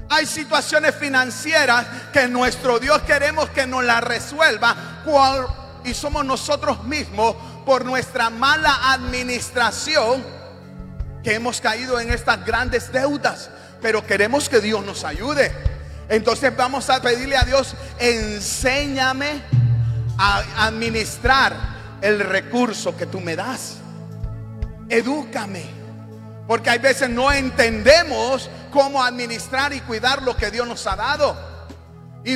Hay 0.09 0.25
situaciones 0.25 0.95
financieras 0.95 1.85
que 2.11 2.27
nuestro 2.27 2.79
Dios 2.79 3.01
queremos 3.03 3.49
que 3.49 3.67
nos 3.67 3.83
la 3.83 4.01
resuelva. 4.01 4.75
Y 5.83 5.93
somos 5.93 6.25
nosotros 6.25 6.83
mismos 6.83 7.35
por 7.65 7.85
nuestra 7.85 8.29
mala 8.29 8.91
administración 8.91 10.23
que 11.23 11.35
hemos 11.35 11.61
caído 11.61 11.99
en 11.99 12.11
estas 12.11 12.43
grandes 12.45 12.91
deudas, 12.91 13.49
pero 13.81 14.05
queremos 14.05 14.49
que 14.49 14.59
Dios 14.59 14.83
nos 14.83 15.03
ayude. 15.03 15.51
Entonces 16.09 16.55
vamos 16.55 16.89
a 16.89 17.01
pedirle 17.01 17.37
a 17.37 17.43
Dios, 17.43 17.75
enséñame 17.99 19.60
a 20.21 20.67
administrar 20.67 21.57
el 21.99 22.19
recurso 22.19 22.95
que 22.95 23.07
tú 23.07 23.19
me 23.19 23.35
das. 23.35 23.77
Edúcame. 24.87 25.65
Porque 26.47 26.69
hay 26.69 26.77
veces 26.77 27.09
no 27.09 27.31
entendemos 27.31 28.49
cómo 28.71 29.03
administrar 29.03 29.73
y 29.73 29.79
cuidar 29.81 30.21
lo 30.21 30.37
que 30.37 30.51
Dios 30.51 30.67
nos 30.67 30.85
ha 30.85 30.95
dado. 30.95 31.35
Y, 32.23 32.35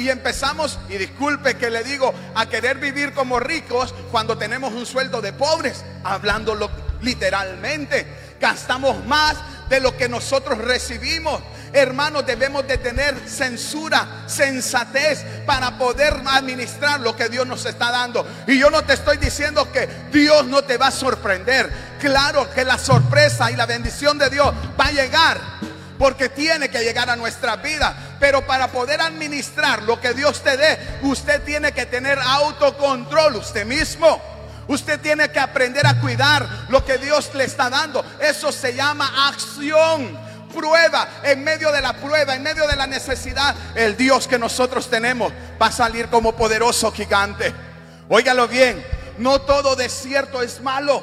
y, 0.00 0.08
empezamos, 0.10 0.78
y 0.88 0.96
disculpe 0.96 1.56
que 1.56 1.70
le 1.70 1.82
digo, 1.82 2.14
a 2.36 2.46
querer 2.46 2.78
vivir 2.78 3.12
como 3.12 3.40
ricos 3.40 3.92
cuando 4.12 4.38
tenemos 4.38 4.72
un 4.72 4.86
sueldo 4.86 5.20
de 5.20 5.32
pobres, 5.32 5.84
hablándolo 6.04 6.70
literalmente. 7.00 8.06
Gastamos 8.40 9.04
más 9.06 9.36
de 9.68 9.80
lo 9.80 9.96
que 9.96 10.08
nosotros 10.08 10.58
recibimos. 10.58 11.40
Hermanos, 11.72 12.24
debemos 12.24 12.66
de 12.66 12.78
tener 12.78 13.14
censura, 13.28 14.24
sensatez 14.26 15.24
para 15.46 15.76
poder 15.76 16.14
administrar 16.26 17.00
lo 17.00 17.14
que 17.14 17.28
Dios 17.28 17.46
nos 17.46 17.64
está 17.66 17.90
dando. 17.90 18.26
Y 18.46 18.58
yo 18.58 18.70
no 18.70 18.82
te 18.82 18.94
estoy 18.94 19.18
diciendo 19.18 19.70
que 19.70 19.88
Dios 20.10 20.46
no 20.46 20.62
te 20.62 20.76
va 20.76 20.88
a 20.88 20.92
sorprender. 20.92 21.70
Claro 22.00 22.48
que 22.50 22.64
la 22.64 22.78
sorpresa 22.78 23.50
y 23.50 23.56
la 23.56 23.66
bendición 23.66 24.18
de 24.18 24.30
Dios 24.30 24.52
va 24.80 24.86
a 24.86 24.92
llegar. 24.92 25.40
Porque 25.98 26.28
tiene 26.28 26.70
que 26.70 26.84
llegar 26.84 27.10
a 27.10 27.16
nuestra 27.16 27.56
vida. 27.56 28.16
Pero 28.20 28.46
para 28.46 28.68
poder 28.68 29.00
administrar 29.00 29.82
lo 29.82 30.00
que 30.00 30.14
Dios 30.14 30.42
te 30.42 30.56
dé, 30.56 30.78
usted 31.02 31.42
tiene 31.42 31.72
que 31.72 31.86
tener 31.86 32.18
autocontrol 32.18 33.36
usted 33.36 33.66
mismo. 33.66 34.22
Usted 34.68 35.00
tiene 35.00 35.30
que 35.30 35.40
aprender 35.40 35.86
a 35.86 35.98
cuidar 35.98 36.46
lo 36.68 36.84
que 36.84 36.98
Dios 36.98 37.30
le 37.34 37.44
está 37.44 37.70
dando. 37.70 38.04
Eso 38.20 38.52
se 38.52 38.74
llama 38.74 39.28
acción. 39.28 40.27
Prueba, 40.48 41.08
en 41.22 41.44
medio 41.44 41.70
de 41.70 41.80
la 41.80 41.92
prueba, 41.94 42.34
en 42.34 42.42
medio 42.42 42.66
de 42.66 42.76
la 42.76 42.86
necesidad, 42.86 43.54
el 43.74 43.96
Dios 43.96 44.26
que 44.26 44.38
nosotros 44.38 44.88
tenemos 44.88 45.32
va 45.60 45.66
a 45.66 45.72
salir 45.72 46.08
como 46.08 46.32
poderoso 46.34 46.90
gigante. 46.92 47.54
Óigalo 48.08 48.48
bien, 48.48 48.84
no 49.18 49.40
todo 49.40 49.76
desierto 49.76 50.42
es 50.42 50.60
malo. 50.60 51.02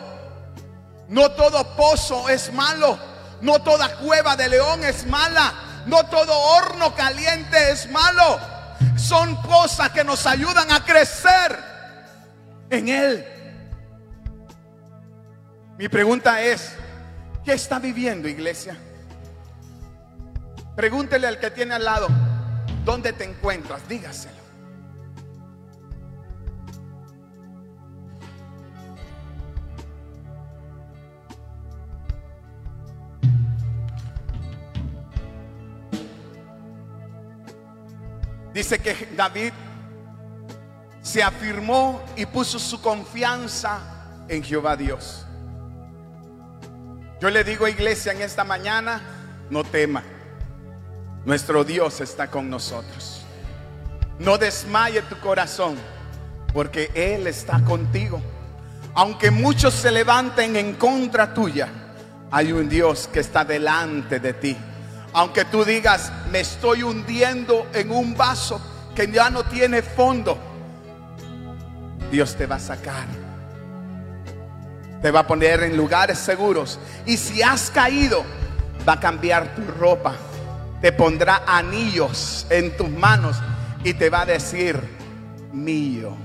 No 1.08 1.32
todo 1.32 1.76
pozo 1.76 2.30
es 2.30 2.52
malo. 2.52 2.98
No 3.42 3.62
toda 3.62 3.98
cueva 3.98 4.36
de 4.36 4.50
león 4.50 4.84
es 4.84 5.06
mala. 5.06 5.54
No 5.86 6.06
todo 6.08 6.38
horno 6.38 6.96
caliente 6.96 7.72
es 7.72 7.90
malo. 7.92 8.40
Son 8.98 9.36
cosas 9.44 9.92
que 9.92 10.04
nos 10.04 10.26
ayudan 10.26 10.72
a 10.72 10.84
crecer 10.84 11.60
en 12.70 12.88
Él. 12.90 13.26
Mi 15.78 15.90
pregunta 15.90 16.42
es, 16.42 16.72
¿qué 17.44 17.54
está 17.54 17.80
viviendo 17.80 18.28
iglesia? 18.28 18.78
Pregúntele 20.76 21.26
al 21.26 21.40
que 21.40 21.52
tiene 21.52 21.74
al 21.76 21.86
lado, 21.86 22.08
¿dónde 22.84 23.14
te 23.14 23.24
encuentras? 23.24 23.88
Dígaselo. 23.88 24.36
Dice 38.54 38.80
que 38.80 39.10
David 39.18 39.52
se 41.02 41.22
afirmó 41.22 42.02
y 42.16 42.26
puso 42.26 42.58
su 42.58 42.82
confianza 42.82 43.80
en 44.30 44.44
Jehová 44.44 44.78
Dios. 44.78 45.26
Yo 47.20 47.30
le 47.30 47.44
digo 47.44 47.68
iglesia 47.68 48.12
en 48.12 48.22
esta 48.22 48.44
mañana, 48.44 49.02
no 49.50 49.64
tema. 49.64 50.04
Nuestro 51.26 51.64
Dios 51.64 52.02
está 52.02 52.30
con 52.30 52.50
nosotros. 52.50 53.22
No 54.20 54.38
desmaye 54.38 55.02
tu 55.02 55.20
corazón, 55.20 55.76
porque 56.54 56.92
Él 56.94 57.26
está 57.28 57.60
contigo. 57.64 58.22
Aunque 58.94 59.32
muchos 59.32 59.74
se 59.74 59.92
levanten 59.92 60.56
en 60.56 60.76
contra 60.76 61.34
tuya, 61.34 61.68
hay 62.32 62.52
un 62.52 62.70
Dios 62.70 63.10
que 63.12 63.20
está 63.20 63.44
delante 63.44 64.20
de 64.20 64.34
ti. 64.34 64.56
Aunque 65.14 65.46
tú 65.46 65.66
digas, 65.66 66.12
me 66.32 66.42
estoy 66.42 66.84
hundiendo 66.84 67.68
en 67.74 67.92
un 67.92 68.16
vaso 68.16 68.62
que 68.96 69.12
ya 69.12 69.30
no 69.30 69.44
tiene 69.44 69.82
fondo, 69.82 70.38
Dios 72.12 72.36
te 72.36 72.46
va 72.46 72.56
a 72.56 72.60
sacar. 72.60 73.08
Te 75.02 75.12
va 75.12 75.22
a 75.22 75.28
poner 75.28 75.64
en 75.64 75.76
lugares 75.76 76.20
seguros. 76.20 76.80
Y 77.06 77.18
si 77.18 77.42
has 77.42 77.70
caído, 77.72 78.24
va 78.88 78.94
a 78.94 79.00
cambiar 79.00 79.56
tu 79.56 79.64
ropa. 79.80 80.16
Te 80.82 80.92
pondrá 80.92 81.44
anillos 81.48 82.46
en 82.50 82.76
tus 82.78 82.90
manos 82.90 83.38
y 83.84 83.94
te 83.94 84.10
va 84.10 84.22
a 84.22 84.26
decir, 84.26 84.80
mío 85.52 86.16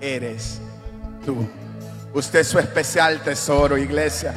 eres 0.00 0.60
tú. 1.24 1.48
Usted 2.12 2.40
es 2.40 2.48
su 2.48 2.58
especial 2.58 3.22
tesoro, 3.22 3.76
iglesia 3.76 4.34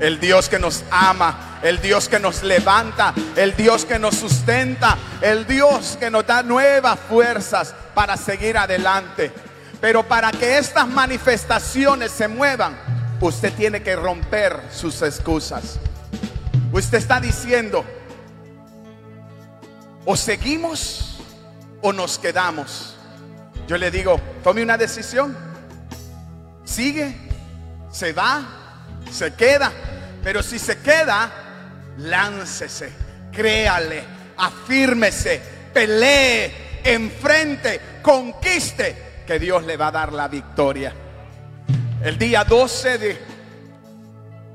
el 0.00 0.20
Dios 0.20 0.48
que 0.48 0.58
nos 0.58 0.84
ama, 0.90 1.58
el 1.62 1.80
Dios 1.80 2.08
que 2.08 2.18
nos 2.18 2.42
levanta, 2.42 3.14
el 3.34 3.56
Dios 3.56 3.84
que 3.84 3.98
nos 3.98 4.16
sustenta, 4.16 4.96
el 5.20 5.46
Dios 5.46 5.96
que 5.98 6.10
nos 6.10 6.26
da 6.26 6.42
nuevas 6.42 6.98
fuerzas 7.08 7.74
para 7.94 8.16
seguir 8.16 8.58
adelante. 8.58 9.32
Pero 9.80 10.02
para 10.02 10.30
que 10.32 10.58
estas 10.58 10.86
manifestaciones 10.86 12.10
se 12.10 12.28
muevan, 12.28 12.76
usted 13.20 13.52
tiene 13.54 13.82
que 13.82 13.96
romper 13.96 14.60
sus 14.70 15.00
excusas. 15.02 15.78
Usted 16.72 16.98
está 16.98 17.20
diciendo, 17.20 17.84
o 20.06 20.16
seguimos 20.16 21.18
o 21.82 21.92
nos 21.92 22.18
quedamos. 22.18 22.94
Yo 23.66 23.76
le 23.76 23.90
digo, 23.90 24.18
tome 24.42 24.62
una 24.62 24.78
decisión. 24.78 25.36
Sigue, 26.64 27.14
se 27.90 28.12
va, 28.12 28.44
se 29.10 29.34
queda. 29.34 29.72
Pero 30.22 30.42
si 30.42 30.58
se 30.58 30.78
queda, 30.78 31.30
láncese, 31.98 32.92
créale, 33.32 34.04
afírmese, 34.36 35.42
pelee, 35.74 36.80
enfrente, 36.84 37.80
conquiste, 38.02 39.24
que 39.26 39.38
Dios 39.40 39.64
le 39.64 39.76
va 39.76 39.88
a 39.88 39.92
dar 39.92 40.12
la 40.12 40.28
victoria. 40.28 40.94
El 42.02 42.16
día 42.16 42.44
12 42.44 42.98
de, 42.98 43.18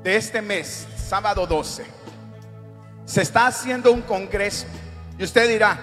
de 0.02 0.16
este 0.16 0.40
mes, 0.40 0.86
sábado 0.96 1.46
12, 1.46 1.84
se 3.04 3.20
está 3.20 3.48
haciendo 3.48 3.92
un 3.92 4.00
congreso. 4.00 4.66
Y 5.18 5.24
usted 5.24 5.48
dirá, 5.48 5.78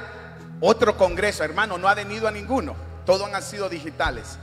otro 0.62 0.98
congreso, 0.98 1.44
hermano, 1.44 1.78
no 1.78 1.88
ha 1.88 1.94
venido 1.94 2.28
a 2.28 2.32
ninguno. 2.32 2.76
Todos 3.06 3.32
han 3.34 3.42
sido 3.42 3.70
digitales. 3.70 4.38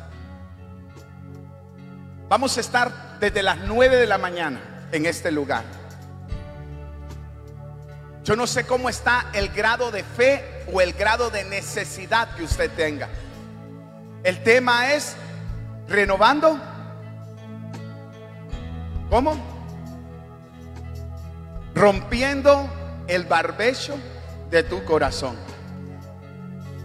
Vamos 2.28 2.56
a 2.56 2.60
estar 2.60 3.18
desde 3.20 3.42
las 3.42 3.58
9 3.58 3.96
de 3.96 4.06
la 4.06 4.18
mañana 4.18 4.88
en 4.92 5.06
este 5.06 5.30
lugar. 5.30 5.64
Yo 8.24 8.34
no 8.34 8.46
sé 8.48 8.66
cómo 8.66 8.88
está 8.88 9.26
el 9.34 9.50
grado 9.50 9.92
de 9.92 10.02
fe 10.02 10.64
o 10.72 10.80
el 10.80 10.94
grado 10.94 11.30
de 11.30 11.44
necesidad 11.44 12.34
que 12.34 12.42
usted 12.42 12.70
tenga. 12.72 13.08
El 14.24 14.42
tema 14.42 14.92
es 14.92 15.14
renovando. 15.86 16.58
¿Cómo? 19.08 19.36
Rompiendo 21.72 22.68
el 23.06 23.24
barbecho 23.26 23.96
de 24.50 24.62
tu 24.62 24.84
corazón. 24.84 25.36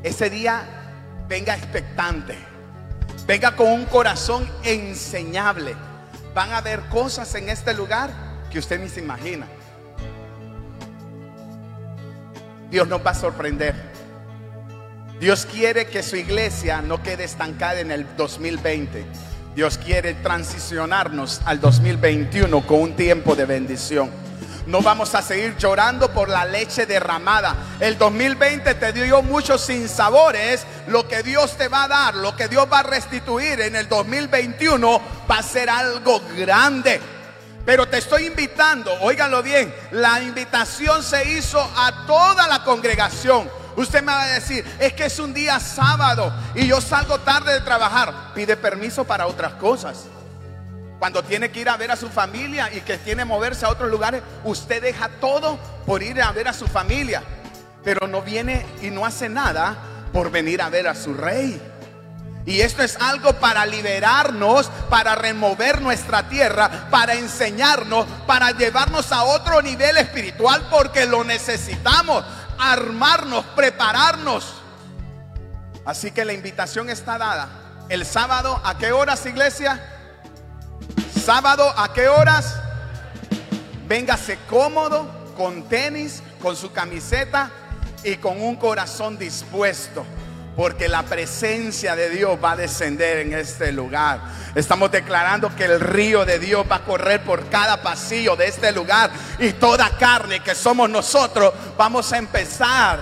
Ese 0.04 0.30
día 0.30 0.64
venga 1.28 1.56
expectante 1.56 2.52
Venga 3.28 3.56
con 3.56 3.68
un 3.68 3.86
corazón 3.86 4.48
enseñable. 4.64 5.76
Van 6.34 6.52
a 6.52 6.62
ver 6.62 6.82
cosas 6.90 7.34
en 7.36 7.50
este 7.50 7.74
lugar 7.74 8.10
que 8.52 8.60
usted 8.60 8.80
ni 8.80 8.90
se 8.90 9.00
imagina. 9.00 9.48
Dios 12.70 12.88
nos 12.88 13.06
va 13.06 13.12
a 13.12 13.16
sorprender. 13.16 13.76
Dios 15.20 15.46
quiere 15.46 15.88
que 15.88 16.02
su 16.02 16.16
iglesia 16.16 16.82
no 16.82 17.04
quede 17.04 17.26
estancada 17.26 17.80
en 17.80 17.92
el 17.92 18.08
2020. 18.18 19.06
Dios 19.56 19.78
quiere 19.78 20.14
transicionarnos 20.16 21.42
al 21.46 21.60
2021 21.60 22.66
con 22.66 22.82
un 22.82 22.96
tiempo 22.96 23.36
de 23.36 23.46
bendición. 23.46 24.10
No 24.72 24.82
vamos 24.82 25.14
a 25.16 25.22
seguir 25.22 25.58
llorando 25.58 26.14
por 26.14 26.30
la 26.30 26.46
leche 26.46 26.86
derramada. 26.86 27.58
El 27.82 27.98
2020 27.98 28.74
te 28.76 28.94
dio 28.94 29.22
muchos 29.22 29.66
sinsabores. 29.66 30.66
Lo 30.88 31.10
que 31.10 31.24
Dios 31.24 31.58
te 31.58 31.68
va 31.68 31.84
a 31.84 31.88
dar, 31.90 32.16
lo 32.16 32.38
que 32.38 32.48
Dios 32.48 32.70
va 32.72 32.80
a 32.80 32.84
restituir 32.84 33.60
en 33.60 33.76
el 33.76 33.90
2021 33.90 35.02
va 35.30 35.40
a 35.40 35.44
ser 35.44 35.70
algo 35.70 36.22
grande. 36.38 37.02
Pero 37.66 37.90
te 37.90 37.98
estoy 37.98 38.28
invitando, 38.28 38.94
óigalo 39.02 39.44
bien, 39.44 39.76
la 39.92 40.22
invitación 40.22 41.04
se 41.04 41.34
hizo 41.34 41.60
a 41.60 42.06
toda 42.08 42.48
la 42.48 42.64
congregación. 42.64 43.50
Usted 43.76 44.02
me 44.02 44.14
va 44.14 44.24
a 44.24 44.28
decir, 44.28 44.66
es 44.80 44.94
que 44.94 45.08
es 45.08 45.20
un 45.20 45.34
día 45.34 45.60
sábado 45.60 46.34
y 46.56 46.68
yo 46.68 46.80
salgo 46.80 47.20
tarde 47.20 47.56
de 47.56 47.60
trabajar. 47.60 48.34
Pide 48.34 48.56
permiso 48.56 49.04
para 49.04 49.28
otras 49.28 49.52
cosas. 49.56 50.06
Cuando 51.02 51.24
tiene 51.24 51.50
que 51.50 51.62
ir 51.62 51.68
a 51.68 51.78
ver 51.78 51.90
a 51.90 51.96
su 51.96 52.10
familia 52.10 52.72
y 52.72 52.82
que 52.82 53.00
tiene 53.00 53.24
que 53.24 53.26
moverse 53.26 53.66
a 53.66 53.70
otros 53.70 53.90
lugares, 53.90 54.22
usted 54.44 54.84
deja 54.84 55.10
todo 55.20 55.58
por 55.84 56.04
ir 56.04 56.22
a 56.22 56.32
ver 56.32 56.48
a 56.48 56.54
su 56.54 56.68
familia. 56.68 57.24
Pero 57.84 58.08
no 58.08 58.22
viene 58.22 58.64
y 58.84 58.92
no 58.92 59.04
hace 59.04 59.28
nada 59.28 59.76
por 60.14 60.30
venir 60.30 60.62
a 60.62 60.70
ver 60.70 60.88
a 60.88 60.94
su 60.94 61.16
rey. 61.16 61.60
Y 62.46 62.62
esto 62.62 62.84
es 62.84 62.98
algo 62.98 63.34
para 63.34 63.66
liberarnos, 63.66 64.70
para 64.92 65.16
remover 65.16 65.82
nuestra 65.82 66.30
tierra, 66.30 66.70
para 66.92 67.16
enseñarnos, 67.16 68.06
para 68.28 68.52
llevarnos 68.52 69.12
a 69.12 69.24
otro 69.24 69.60
nivel 69.64 69.98
espiritual 69.98 70.68
porque 70.70 71.08
lo 71.08 71.24
necesitamos, 71.24 72.24
armarnos, 72.60 73.44
prepararnos. 73.56 74.54
Así 75.84 76.12
que 76.12 76.26
la 76.26 76.34
invitación 76.34 76.92
está 76.92 77.18
dada. 77.18 77.50
El 77.90 78.06
sábado, 78.06 78.62
¿a 78.64 78.78
qué 78.78 78.92
horas, 78.92 79.26
iglesia? 79.26 79.98
Sábado, 81.24 81.72
¿a 81.78 81.94
qué 81.94 82.08
horas? 82.08 82.56
Véngase 83.88 84.40
cómodo, 84.50 85.08
con 85.38 85.70
tenis, 85.70 86.24
con 86.42 86.56
su 86.56 86.72
camiseta 86.72 87.52
y 88.04 88.16
con 88.16 88.42
un 88.42 88.56
corazón 88.56 89.20
dispuesto. 89.20 90.04
Porque 90.56 90.88
la 90.88 91.04
presencia 91.04 91.96
de 91.96 92.10
Dios 92.10 92.40
va 92.44 92.54
a 92.54 92.56
descender 92.56 93.20
en 93.20 93.34
este 93.34 93.72
lugar. 93.72 94.20
Estamos 94.56 94.92
declarando 94.92 95.56
que 95.56 95.66
el 95.66 95.80
río 95.80 96.26
de 96.26 96.40
Dios 96.40 96.66
va 96.70 96.78
a 96.78 96.86
correr 96.86 97.24
por 97.24 97.48
cada 97.50 97.84
pasillo 97.84 98.36
de 98.36 98.48
este 98.48 98.72
lugar. 98.72 99.12
Y 99.38 99.54
toda 99.54 99.92
carne 100.00 100.40
que 100.40 100.56
somos 100.56 100.90
nosotros 100.90 101.54
vamos 101.78 102.12
a 102.12 102.18
empezar 102.18 103.00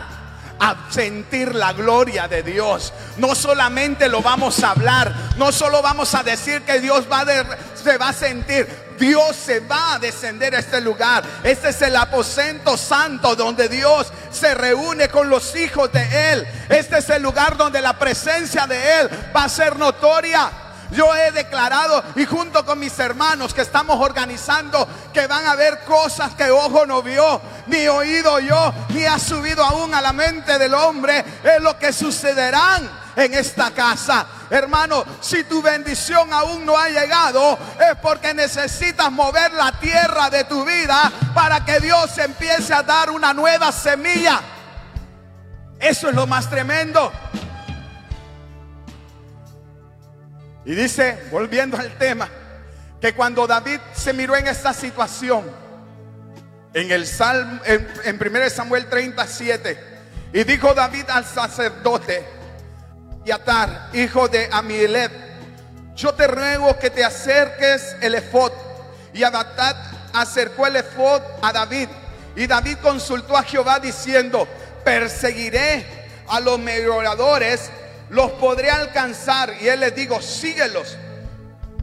a 0.60 0.88
sentir 0.90 1.56
la 1.56 1.74
gloria 1.74 2.28
de 2.28 2.44
Dios. 2.44 2.94
No 3.18 3.36
solamente 3.36 4.10
lo 4.10 4.22
vamos 4.22 4.64
a 4.64 4.72
hablar, 4.72 5.14
no 5.38 5.52
solo 5.52 5.82
vamos 5.82 6.14
a 6.16 6.24
decir 6.24 6.62
que 6.64 6.80
Dios 6.80 7.06
va 7.12 7.26
se 7.82 7.98
va 7.98 8.10
a 8.10 8.14
sentir, 8.14 8.68
Dios 8.98 9.36
se 9.36 9.62
va 9.62 9.94
a 9.94 10.00
descender 10.00 10.56
a 10.56 10.60
este 10.60 10.82
lugar. 10.82 11.24
Este 11.44 11.70
es 11.70 11.82
el 11.82 11.96
aposento 11.96 12.78
santo 12.78 13.36
donde 13.36 13.70
Dios 13.70 14.12
se 14.32 14.54
reúne 14.54 15.08
con 15.10 15.30
los 15.30 15.56
hijos 15.56 15.92
de 15.92 16.34
Él. 16.34 16.48
Este 16.70 17.00
es 17.00 17.10
el 17.10 17.24
lugar 17.24 17.58
donde 17.58 17.82
la 17.82 17.98
presencia 17.98 18.68
de 18.68 19.00
Él 19.00 19.10
va 19.36 19.46
a 19.46 19.50
ser 19.50 19.78
notoria. 19.78 20.52
Yo 20.92 21.16
he 21.16 21.32
declarado 21.32 22.04
y 22.16 22.26
junto 22.26 22.66
con 22.66 22.80
mis 22.80 22.98
hermanos 23.00 23.54
que 23.54 23.62
estamos 23.62 24.00
organizando 24.00 24.88
que 25.14 25.28
van 25.28 25.46
a 25.46 25.52
haber 25.52 25.80
cosas 25.82 26.34
que 26.34 26.50
ojo 26.50 26.86
no 26.86 27.04
vio, 27.04 27.42
ni 27.68 27.88
oído 27.88 28.40
yo, 28.40 28.74
ni 28.90 29.06
ha 29.06 29.20
subido 29.20 29.64
aún 29.64 29.94
a 29.94 30.02
la 30.02 30.14
mente 30.14 30.58
del 30.58 30.74
hombre. 30.74 31.24
Es 31.44 31.62
lo 31.62 31.78
que 31.78 31.94
sucederán 31.94 32.90
en 33.16 33.34
esta 33.34 33.72
casa. 33.72 34.26
Hermano, 34.50 35.06
si 35.22 35.44
tu 35.44 35.62
bendición 35.62 36.34
aún 36.34 36.66
no 36.66 36.78
ha 36.78 36.90
llegado, 36.90 37.58
es 37.80 37.98
porque 38.02 38.34
necesitas 38.34 39.12
mover 39.12 39.54
la 39.54 39.74
tierra 39.74 40.30
de 40.30 40.44
tu 40.46 40.66
vida 40.66 41.12
para 41.36 41.64
que 41.64 41.80
Dios 41.80 42.18
empiece 42.18 42.74
a 42.74 42.82
dar 42.82 43.12
una 43.12 43.34
nueva 43.34 43.72
semilla. 43.72 44.42
Eso 45.80 46.10
es 46.10 46.16
lo 46.16 46.26
más 46.26 46.50
tremendo. 46.50 47.12
Y 50.66 50.76
dice, 50.76 51.18
volviendo 51.32 51.78
al 51.78 51.98
tema, 51.98 52.30
que 53.00 53.14
cuando 53.14 53.48
David 53.48 53.80
se 53.94 54.14
miró 54.14 54.36
en 54.36 54.48
esta 54.48 54.74
situación, 54.74 55.50
en 56.74 56.92
el 56.92 57.08
Salmo, 57.08 57.62
en, 57.66 57.88
en 58.04 58.20
1 58.22 58.50
Samuel 58.50 58.88
37, 58.88 59.80
y 60.34 60.44
dijo 60.44 60.74
David 60.74 61.06
al 61.10 61.26
sacerdote, 61.26 62.24
Yatar, 63.26 63.90
hijo 63.94 64.28
de 64.28 64.50
Amilet, 64.52 65.12
yo 65.96 66.14
te 66.14 66.28
ruego 66.28 66.78
que 66.80 66.90
te 66.90 67.04
acerques 67.04 67.96
el 68.02 68.16
efod. 68.16 68.52
Y 69.14 69.24
Adatat 69.24 69.76
acercó 70.14 70.66
el 70.68 70.78
efod 70.78 71.22
a 71.42 71.52
David. 71.52 71.90
Y 72.36 72.48
David 72.48 72.78
consultó 72.82 73.36
a 73.36 73.44
Jehová 73.44 73.80
diciendo, 73.80 74.48
perseguiré 74.86 75.86
a 76.28 76.40
los 76.40 76.58
merodeadores 76.58 77.70
los 78.10 78.32
podré 78.32 78.70
alcanzar. 78.70 79.54
Y 79.62 79.68
él 79.68 79.82
les 79.82 79.96
digo, 79.96 80.22
síguelos, 80.22 80.98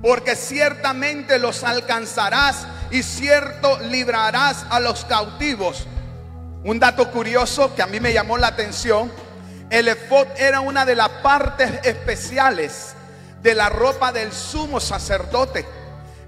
porque 0.03 0.37
ciertamente 0.37 1.39
los 1.39 1.65
alcanzarás 1.65 2.67
y 2.91 3.03
cierto 3.03 3.79
librarás 3.81 4.65
a 4.71 4.81
los 4.81 5.05
cautivos. 5.05 5.87
Un 6.65 6.79
dato 6.79 7.11
curioso 7.11 7.75
que 7.75 7.83
a 7.83 7.87
mí 7.87 8.01
me 8.01 8.13
llamó 8.13 8.39
la 8.39 8.49
atención, 8.49 9.11
el 9.71 9.89
efod 9.89 10.27
era 10.37 10.61
una 10.61 10.85
de 10.85 10.95
las 10.95 11.09
partes 11.09 11.85
especiales 11.85 12.95
de 13.43 13.55
la 13.55 13.69
ropa 13.69 14.13
del 14.13 14.33
sumo 14.33 14.81
sacerdote. 14.81 15.67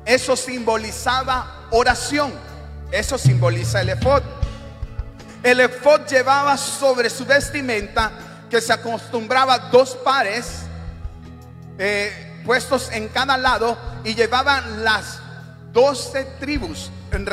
Eso 0.05 0.37
simbolizaba 0.37 1.67
oración. 1.71 2.33
Eso 2.91 3.19
simboliza 3.19 3.81
el 3.81 3.91
efod. 3.91 4.23
El 5.43 5.61
efod 5.61 6.07
llevaba 6.07 6.57
sobre 6.57 7.11
su 7.11 7.25
vestimenta 7.25 8.11
que 8.49 8.61
se 8.61 8.73
acostumbraba 8.73 9.59
dos 9.71 9.97
pares 9.97 10.63
eh, 11.79 12.43
puestos 12.45 12.91
en 12.93 13.09
cada 13.09 13.37
lado 13.37 13.77
y 14.05 14.15
llevaban 14.15 14.85
las 14.85 15.21
doce 15.73 16.25
tribus 16.41 16.91
en, 17.13 17.29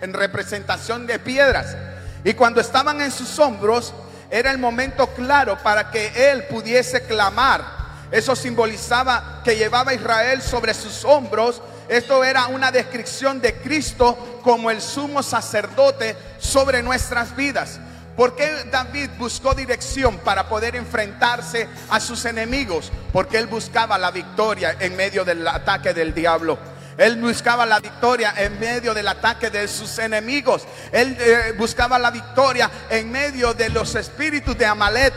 en 0.00 0.12
representación 0.12 1.06
de 1.06 1.18
piedras. 1.18 1.76
Y 2.24 2.34
cuando 2.34 2.60
estaban 2.60 3.00
en 3.00 3.10
sus 3.10 3.38
hombros, 3.38 3.92
era 4.30 4.50
el 4.50 4.58
momento 4.58 5.06
claro 5.08 5.58
para 5.62 5.90
que 5.90 6.30
él 6.30 6.44
pudiese 6.44 7.02
clamar. 7.02 7.78
Eso 8.10 8.34
simbolizaba 8.34 9.42
que 9.44 9.56
llevaba 9.56 9.94
Israel 9.94 10.42
sobre 10.42 10.74
sus 10.74 11.04
hombros. 11.04 11.60
Esto 11.88 12.24
era 12.24 12.46
una 12.46 12.70
descripción 12.70 13.40
de 13.40 13.54
Cristo 13.54 14.40
como 14.42 14.70
el 14.70 14.80
sumo 14.80 15.22
sacerdote 15.22 16.16
sobre 16.38 16.82
nuestras 16.82 17.34
vidas. 17.34 17.80
¿Por 18.18 18.34
qué 18.34 18.64
David 18.64 19.10
buscó 19.16 19.54
dirección 19.54 20.18
para 20.18 20.48
poder 20.48 20.74
enfrentarse 20.74 21.68
a 21.88 22.00
sus 22.00 22.24
enemigos? 22.24 22.90
Porque 23.12 23.38
él 23.38 23.46
buscaba 23.46 23.96
la 23.96 24.10
victoria 24.10 24.74
en 24.80 24.96
medio 24.96 25.24
del 25.24 25.46
ataque 25.46 25.94
del 25.94 26.12
diablo. 26.12 26.58
Él 26.96 27.14
buscaba 27.20 27.64
la 27.64 27.78
victoria 27.78 28.34
en 28.36 28.58
medio 28.58 28.92
del 28.92 29.06
ataque 29.06 29.50
de 29.50 29.68
sus 29.68 30.00
enemigos. 30.00 30.66
Él 30.90 31.16
eh, 31.20 31.54
buscaba 31.56 31.96
la 31.96 32.10
victoria 32.10 32.68
en 32.90 33.08
medio 33.12 33.54
de 33.54 33.68
los 33.68 33.94
espíritus 33.94 34.58
de 34.58 34.66
Amalet. 34.66 35.14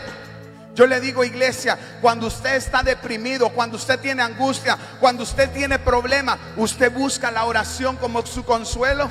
Yo 0.76 0.86
le 0.86 1.02
digo, 1.02 1.24
iglesia, 1.24 1.80
cuando 2.02 2.28
usted 2.28 2.54
está 2.54 2.84
deprimido, 2.84 3.50
cuando 3.50 3.78
usted 3.78 4.00
tiene 4.00 4.22
angustia, 4.22 4.78
cuando 5.00 5.24
usted 5.24 5.50
tiene 5.50 5.80
problemas, 5.80 6.38
usted 6.56 6.92
busca 6.92 7.32
la 7.32 7.46
oración 7.46 7.98
como 7.98 8.24
su 8.28 8.46
consuelo. 8.46 9.10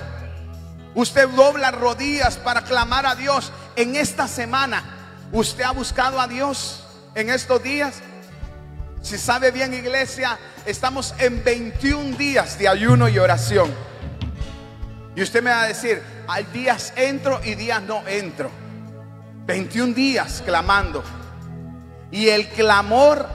Usted 0.95 1.29
dobla 1.29 1.71
rodillas 1.71 2.37
para 2.37 2.63
clamar 2.63 3.07
a 3.07 3.15
Dios. 3.15 3.53
En 3.77 3.95
esta 3.97 4.27
semana, 4.27 4.83
¿usted 5.33 5.65
ha 5.65 5.71
buscado 5.71 6.21
a 6.21 6.27
Dios 6.27 6.85
en 7.15 7.31
estos 7.31 7.63
días? 7.63 8.03
Si 9.03 9.17
sabe 9.17 9.51
bien, 9.51 9.73
iglesia, 9.73 10.39
estamos 10.67 11.15
en 11.19 11.43
21 11.43 12.17
días 12.17 12.59
de 12.59 12.69
ayuno 12.69 13.09
y 13.09 13.19
oración. 13.19 13.73
Y 15.15 15.23
usted 15.23 15.43
me 15.43 15.51
va 15.51 15.63
a 15.63 15.69
decir, 15.69 16.03
hay 16.29 16.45
días 16.53 16.93
entro 16.97 17.41
y 17.45 17.55
días 17.55 17.83
no 17.83 18.07
entro. 18.07 18.51
21 19.47 19.95
días 19.95 20.43
clamando. 20.45 21.03
Y 22.11 22.29
el 22.29 22.49
clamor 22.49 23.29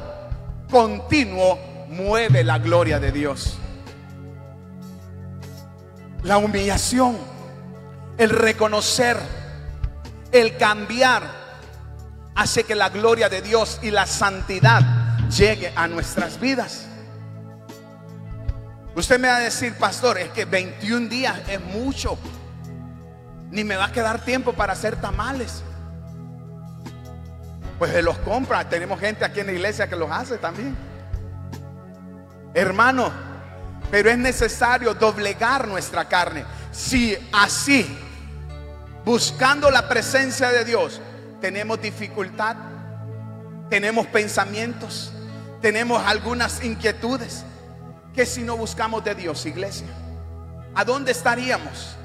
continuo 0.69 1.57
mueve 1.89 2.43
la 2.43 2.59
gloria 2.59 2.99
de 2.99 3.11
Dios. 3.11 3.57
La 6.23 6.37
humillación 6.37 7.34
el 8.17 8.29
reconocer, 8.29 9.17
el 10.31 10.57
cambiar, 10.57 11.23
hace 12.35 12.63
que 12.63 12.75
la 12.75 12.89
gloria 12.89 13.29
de 13.29 13.41
Dios 13.41 13.79
y 13.81 13.91
la 13.91 14.05
santidad 14.05 14.81
llegue 15.29 15.71
a 15.75 15.87
nuestras 15.87 16.39
vidas. 16.39 16.87
Usted 18.95 19.19
me 19.19 19.27
va 19.27 19.37
a 19.37 19.41
decir, 19.41 19.73
pastor, 19.75 20.17
es 20.17 20.29
que 20.29 20.45
21 20.45 21.09
días 21.09 21.37
es 21.49 21.59
mucho. 21.59 22.17
Ni 23.51 23.63
me 23.63 23.75
va 23.75 23.85
a 23.85 23.91
quedar 23.91 24.23
tiempo 24.23 24.53
para 24.53 24.73
hacer 24.73 24.95
tamales. 24.95 25.63
Pues 27.77 27.91
se 27.91 28.01
los 28.01 28.17
compra. 28.19 28.67
Tenemos 28.69 28.99
gente 28.99 29.25
aquí 29.25 29.41
en 29.41 29.47
la 29.47 29.53
iglesia 29.53 29.89
que 29.89 29.97
los 29.97 30.09
hace 30.09 30.37
también. 30.37 30.77
Hermano, 32.53 33.11
pero 33.91 34.09
es 34.09 34.17
necesario 34.17 34.93
doblegar 34.93 35.67
nuestra 35.67 36.05
carne. 36.05 36.45
Si 36.71 37.17
así 37.33 37.97
buscando 39.05 39.69
la 39.69 39.87
presencia 39.87 40.49
de 40.49 40.65
Dios, 40.65 40.99
tenemos 41.39 41.79
dificultad, 41.79 42.55
tenemos 43.69 44.07
pensamientos, 44.07 45.11
tenemos 45.61 46.03
algunas 46.05 46.63
inquietudes. 46.63 47.43
que 48.13 48.25
si 48.25 48.43
no 48.43 48.55
buscamos 48.55 49.03
de 49.03 49.13
Dios, 49.13 49.45
iglesia? 49.45 49.87
¿A 50.73 50.85
dónde 50.85 51.11
estaríamos? 51.11 51.97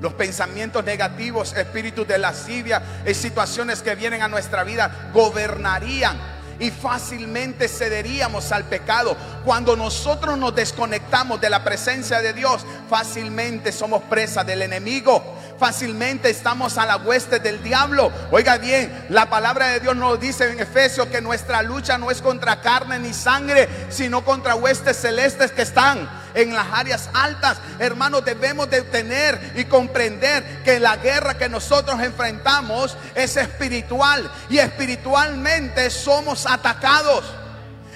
Los 0.00 0.14
pensamientos 0.14 0.82
negativos, 0.82 1.52
espíritus 1.52 2.08
de 2.08 2.16
lascivia 2.16 2.82
y 3.06 3.12
situaciones 3.12 3.82
que 3.82 3.94
vienen 3.94 4.22
a 4.22 4.28
nuestra 4.28 4.64
vida 4.64 5.10
gobernarían 5.12 6.16
y 6.58 6.70
fácilmente 6.70 7.68
cederíamos 7.68 8.52
al 8.52 8.64
pecado. 8.64 9.16
Cuando 9.44 9.76
nosotros 9.76 10.38
nos 10.38 10.54
desconectamos 10.54 11.40
de 11.42 11.50
la 11.50 11.62
presencia 11.62 12.22
de 12.22 12.32
Dios, 12.32 12.64
fácilmente 12.88 13.70
somos 13.70 14.02
presa 14.04 14.44
del 14.44 14.62
enemigo 14.62 15.22
fácilmente 15.58 16.30
estamos 16.30 16.78
a 16.78 16.86
la 16.86 16.96
hueste 16.96 17.38
del 17.38 17.62
diablo. 17.62 18.12
Oiga 18.30 18.58
bien, 18.58 19.06
la 19.08 19.28
palabra 19.28 19.68
de 19.68 19.80
Dios 19.80 19.96
nos 19.96 20.18
dice 20.20 20.50
en 20.50 20.60
Efesios 20.60 21.08
que 21.08 21.20
nuestra 21.20 21.62
lucha 21.62 21.98
no 21.98 22.10
es 22.10 22.20
contra 22.20 22.60
carne 22.60 22.98
ni 22.98 23.12
sangre, 23.12 23.68
sino 23.88 24.24
contra 24.24 24.54
huestes 24.54 24.96
celestes 24.96 25.52
que 25.52 25.62
están 25.62 26.08
en 26.34 26.54
las 26.54 26.66
áreas 26.72 27.08
altas. 27.14 27.58
Hermanos, 27.78 28.24
debemos 28.24 28.68
de 28.70 28.82
tener 28.82 29.52
y 29.56 29.64
comprender 29.64 30.62
que 30.64 30.80
la 30.80 30.96
guerra 30.96 31.38
que 31.38 31.48
nosotros 31.48 32.00
enfrentamos 32.00 32.96
es 33.14 33.36
espiritual 33.36 34.30
y 34.48 34.58
espiritualmente 34.58 35.90
somos 35.90 36.46
atacados. 36.46 37.24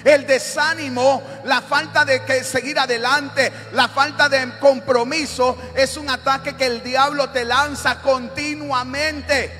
El 0.03 0.25
desánimo, 0.25 1.21
la 1.43 1.61
falta 1.61 2.05
de 2.05 2.23
que 2.23 2.43
seguir 2.43 2.79
adelante, 2.79 3.51
la 3.73 3.87
falta 3.87 4.29
de 4.29 4.57
compromiso 4.59 5.57
es 5.75 5.97
un 5.97 6.09
ataque 6.09 6.55
que 6.55 6.65
el 6.65 6.81
diablo 6.83 7.29
te 7.29 7.43
lanza 7.45 8.01
continuamente. 8.01 9.51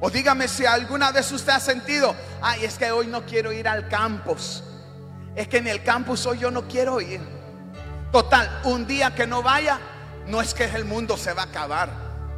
O 0.00 0.10
dígame 0.10 0.46
si 0.48 0.64
alguna 0.64 1.10
vez 1.10 1.30
usted 1.32 1.52
ha 1.52 1.60
sentido, 1.60 2.14
ay, 2.40 2.64
es 2.64 2.78
que 2.78 2.90
hoy 2.90 3.08
no 3.08 3.26
quiero 3.26 3.52
ir 3.52 3.66
al 3.66 3.88
campus. 3.88 4.62
Es 5.34 5.48
que 5.48 5.58
en 5.58 5.66
el 5.66 5.82
campus 5.82 6.24
hoy 6.26 6.38
yo 6.38 6.50
no 6.50 6.66
quiero 6.68 7.00
ir. 7.00 7.20
Total, 8.12 8.60
un 8.64 8.86
día 8.86 9.14
que 9.14 9.26
no 9.26 9.42
vaya, 9.42 9.78
no 10.26 10.40
es 10.40 10.54
que 10.54 10.64
el 10.64 10.84
mundo 10.84 11.16
se 11.16 11.32
va 11.32 11.42
a 11.42 11.46
acabar. 11.46 11.90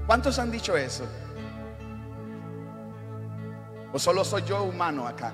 ¿Cuántos 0.07 0.39
han 0.39 0.51
dicho 0.51 0.77
eso? 0.77 1.05
¿O 3.93 3.99
solo 3.99 4.25
soy 4.25 4.43
yo 4.45 4.63
humano 4.63 5.07
acá? 5.07 5.33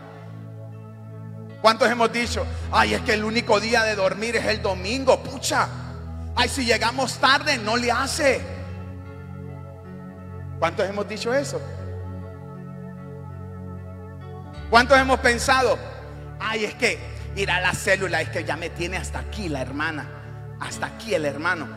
¿Cuántos 1.61 1.91
hemos 1.91 2.13
dicho, 2.13 2.47
ay, 2.71 2.95
es 2.95 3.01
que 3.01 3.15
el 3.15 3.25
único 3.25 3.59
día 3.61 3.83
de 3.83 3.97
dormir 3.97 4.37
es 4.37 4.45
el 4.47 4.63
domingo? 4.63 5.23
Pucha, 5.23 5.69
ay, 6.35 6.49
si 6.49 6.65
llegamos 6.65 7.19
tarde, 7.19 7.59
no 7.59 7.77
le 7.77 7.91
hace. 7.91 8.41
¿Cuántos 10.59 10.89
hemos 10.89 11.09
dicho 11.09 11.35
eso? 11.35 11.61
¿Cuántos 14.71 14.99
hemos 14.99 15.21
pensado, 15.21 15.79
ay, 16.41 16.65
es 16.65 16.75
que 16.75 16.99
ir 17.37 17.51
a 17.51 17.61
la 17.61 17.73
célula, 17.73 18.21
es 18.21 18.31
que 18.31 18.45
ya 18.45 18.57
me 18.57 18.71
tiene 18.71 18.97
hasta 18.97 19.21
aquí 19.21 19.49
la 19.49 19.61
hermana, 19.61 20.09
hasta 20.61 20.87
aquí 20.87 21.15
el 21.15 21.25
hermano, 21.25 21.69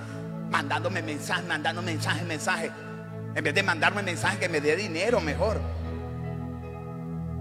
mandándome 0.49 1.01
mensajes, 1.01 1.45
mandando 1.45 1.82
mensajes, 1.82 2.23
mensajes. 2.23 2.71
En 3.36 3.43
vez 3.43 3.53
de 3.53 3.61
mandarme 3.61 4.01
mensajes 4.01 4.39
que 4.39 4.49
me 4.49 4.59
dé 4.59 4.75
dinero 4.75 5.21
mejor. 5.21 5.61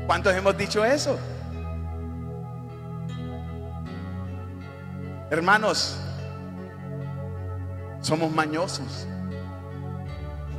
¿Cuántos 0.07 0.34
hemos 0.34 0.57
dicho 0.57 0.84
eso? 0.84 1.18
Hermanos, 5.31 5.99
somos 8.01 8.33
mañosos. 8.33 9.07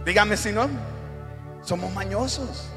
Dígame 0.06 0.38
si 0.38 0.52
no, 0.52 0.70
somos 1.64 1.92
mañosos. 1.92 2.70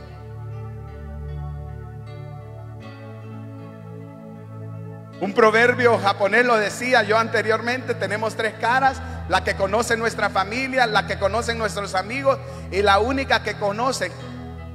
Un 5.20 5.34
proverbio 5.34 5.98
japonés 5.98 6.46
lo 6.46 6.56
decía 6.56 7.02
yo 7.02 7.18
anteriormente, 7.18 7.94
tenemos 7.94 8.34
tres 8.36 8.54
caras, 8.54 9.00
la 9.28 9.44
que 9.44 9.54
conoce 9.54 9.96
nuestra 9.96 10.30
familia, 10.30 10.86
la 10.86 11.06
que 11.06 11.18
conocen 11.18 11.58
nuestros 11.58 11.94
amigos 11.94 12.38
y 12.70 12.80
la 12.80 13.00
única 13.00 13.42
que 13.42 13.54
conoce, 13.54 14.10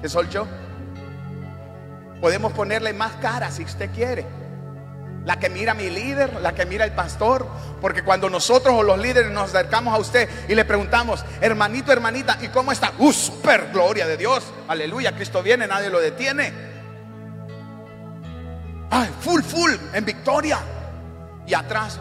que 0.01 0.07
soy 0.07 0.29
yo. 0.29 0.47
Podemos 2.21 2.53
ponerle 2.53 2.93
más 2.93 3.13
caras 3.13 3.55
si 3.55 3.63
usted 3.63 3.89
quiere. 3.91 4.36
La 5.27 5.37
que 5.37 5.49
mira 5.49 5.73
mi 5.73 5.89
líder, 5.89 6.39
la 6.41 6.55
que 6.55 6.65
mira 6.65 6.85
el 6.85 6.93
pastor, 6.93 7.45
porque 7.81 8.01
cuando 8.01 8.29
nosotros 8.29 8.73
o 8.73 8.81
los 8.81 8.97
líderes 8.97 9.29
nos 9.29 9.53
acercamos 9.53 9.93
a 9.93 9.97
usted 9.97 10.29
y 10.47 10.55
le 10.55 10.63
preguntamos, 10.63 11.25
hermanito, 11.41 11.91
hermanita, 11.91 12.37
¿y 12.41 12.47
cómo 12.47 12.71
está? 12.71 12.93
¡Uh, 12.97 13.11
super 13.11 13.69
gloria 13.73 14.07
de 14.07 14.15
Dios! 14.15 14.45
Aleluya, 14.69 15.13
Cristo 15.13 15.43
viene, 15.43 15.67
nadie 15.67 15.89
lo 15.89 15.99
detiene. 15.99 16.53
Ay, 18.89 19.09
full, 19.19 19.41
full, 19.41 19.73
en 19.91 20.05
victoria. 20.05 20.59
Y 21.45 21.53
atrás, 21.53 21.99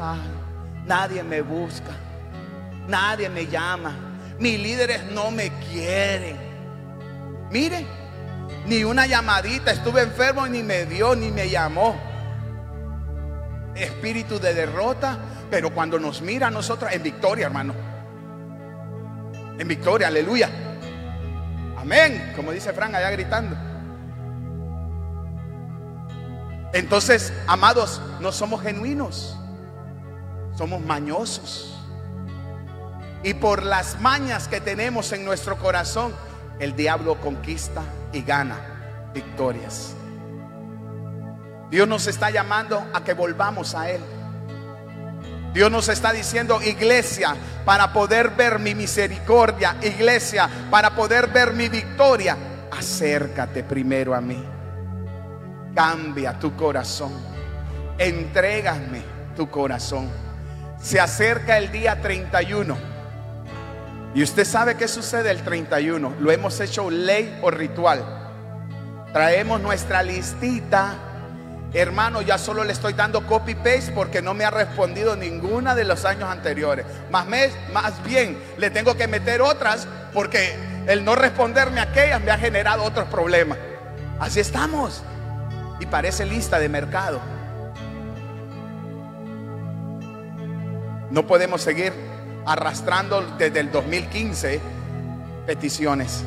nadie 0.84 1.24
me 1.24 1.40
busca, 1.40 1.90
nadie 2.86 3.28
me 3.28 3.48
llama, 3.48 3.92
mis 4.38 4.56
líderes 4.56 5.02
no 5.02 5.32
me 5.32 5.50
quieren. 5.72 6.36
Mire, 7.50 7.84
ni 8.66 8.84
una 8.84 9.08
llamadita, 9.08 9.72
estuve 9.72 10.02
enfermo 10.02 10.46
ni 10.46 10.62
me 10.62 10.86
dio, 10.86 11.16
ni 11.16 11.32
me 11.32 11.50
llamó. 11.50 12.14
Espíritu 13.76 14.38
de 14.38 14.54
derrota, 14.54 15.18
pero 15.50 15.72
cuando 15.72 15.98
nos 15.98 16.22
mira 16.22 16.48
a 16.48 16.50
nosotros, 16.50 16.90
en 16.92 17.02
victoria, 17.02 17.46
hermano. 17.46 17.74
En 19.58 19.68
victoria, 19.68 20.08
aleluya. 20.08 20.50
Amén, 21.76 22.32
como 22.34 22.52
dice 22.52 22.72
Fran 22.72 22.94
allá 22.94 23.10
gritando. 23.10 23.56
Entonces, 26.72 27.32
amados, 27.46 28.02
no 28.20 28.32
somos 28.32 28.60
genuinos, 28.62 29.36
somos 30.56 30.80
mañosos. 30.80 31.72
Y 33.22 33.34
por 33.34 33.62
las 33.62 34.00
mañas 34.00 34.46
que 34.46 34.60
tenemos 34.60 35.12
en 35.12 35.24
nuestro 35.24 35.56
corazón, 35.58 36.12
el 36.58 36.76
diablo 36.76 37.20
conquista 37.20 37.82
y 38.12 38.22
gana 38.22 39.10
victorias. 39.14 39.94
Dios 41.70 41.88
nos 41.88 42.06
está 42.06 42.30
llamando 42.30 42.86
a 42.92 43.02
que 43.02 43.14
volvamos 43.14 43.74
a 43.74 43.90
Él. 43.90 44.00
Dios 45.52 45.70
nos 45.70 45.88
está 45.88 46.12
diciendo, 46.12 46.60
iglesia, 46.62 47.34
para 47.64 47.92
poder 47.92 48.30
ver 48.30 48.58
mi 48.58 48.74
misericordia, 48.74 49.76
iglesia, 49.82 50.48
para 50.70 50.94
poder 50.94 51.28
ver 51.28 51.54
mi 51.54 51.68
victoria, 51.68 52.36
acércate 52.70 53.64
primero 53.64 54.14
a 54.14 54.20
mí 54.20 54.56
cambia 55.76 56.38
tu 56.38 56.56
corazón. 56.56 57.12
Entrégame 57.98 59.02
tu 59.36 59.48
corazón. 59.48 60.08
Se 60.80 60.98
acerca 60.98 61.58
el 61.58 61.70
día 61.70 62.00
31. 62.00 62.76
Y 64.14 64.22
usted 64.22 64.46
sabe 64.46 64.76
qué 64.76 64.88
sucede 64.88 65.30
el 65.30 65.42
31. 65.42 66.14
Lo 66.18 66.32
hemos 66.32 66.58
hecho 66.60 66.90
ley 66.90 67.38
o 67.42 67.50
ritual. 67.50 68.02
Traemos 69.12 69.60
nuestra 69.60 70.02
listita. 70.02 70.94
Hermano, 71.76 72.22
ya 72.22 72.38
solo 72.38 72.64
le 72.64 72.72
estoy 72.72 72.94
dando 72.94 73.26
copy 73.26 73.54
paste 73.54 73.92
porque 73.94 74.22
no 74.22 74.32
me 74.32 74.46
ha 74.46 74.50
respondido 74.50 75.14
ninguna 75.14 75.74
de 75.74 75.84
los 75.84 76.06
años 76.06 76.24
anteriores. 76.30 76.86
Más, 77.10 77.26
más 77.70 78.02
bien 78.02 78.38
le 78.56 78.70
tengo 78.70 78.96
que 78.96 79.06
meter 79.06 79.42
otras 79.42 79.86
porque 80.14 80.56
el 80.86 81.04
no 81.04 81.14
responderme 81.14 81.80
a 81.80 81.82
aquellas 81.82 82.22
me 82.22 82.30
ha 82.30 82.38
generado 82.38 82.82
otros 82.82 83.06
problemas. 83.08 83.58
Así 84.18 84.40
estamos 84.40 85.02
y 85.78 85.84
parece 85.84 86.24
lista 86.24 86.58
de 86.58 86.70
mercado. 86.70 87.20
No 91.10 91.26
podemos 91.26 91.60
seguir 91.60 91.92
arrastrando 92.46 93.20
desde 93.36 93.60
el 93.60 93.70
2015 93.70 94.60
peticiones. 95.46 96.24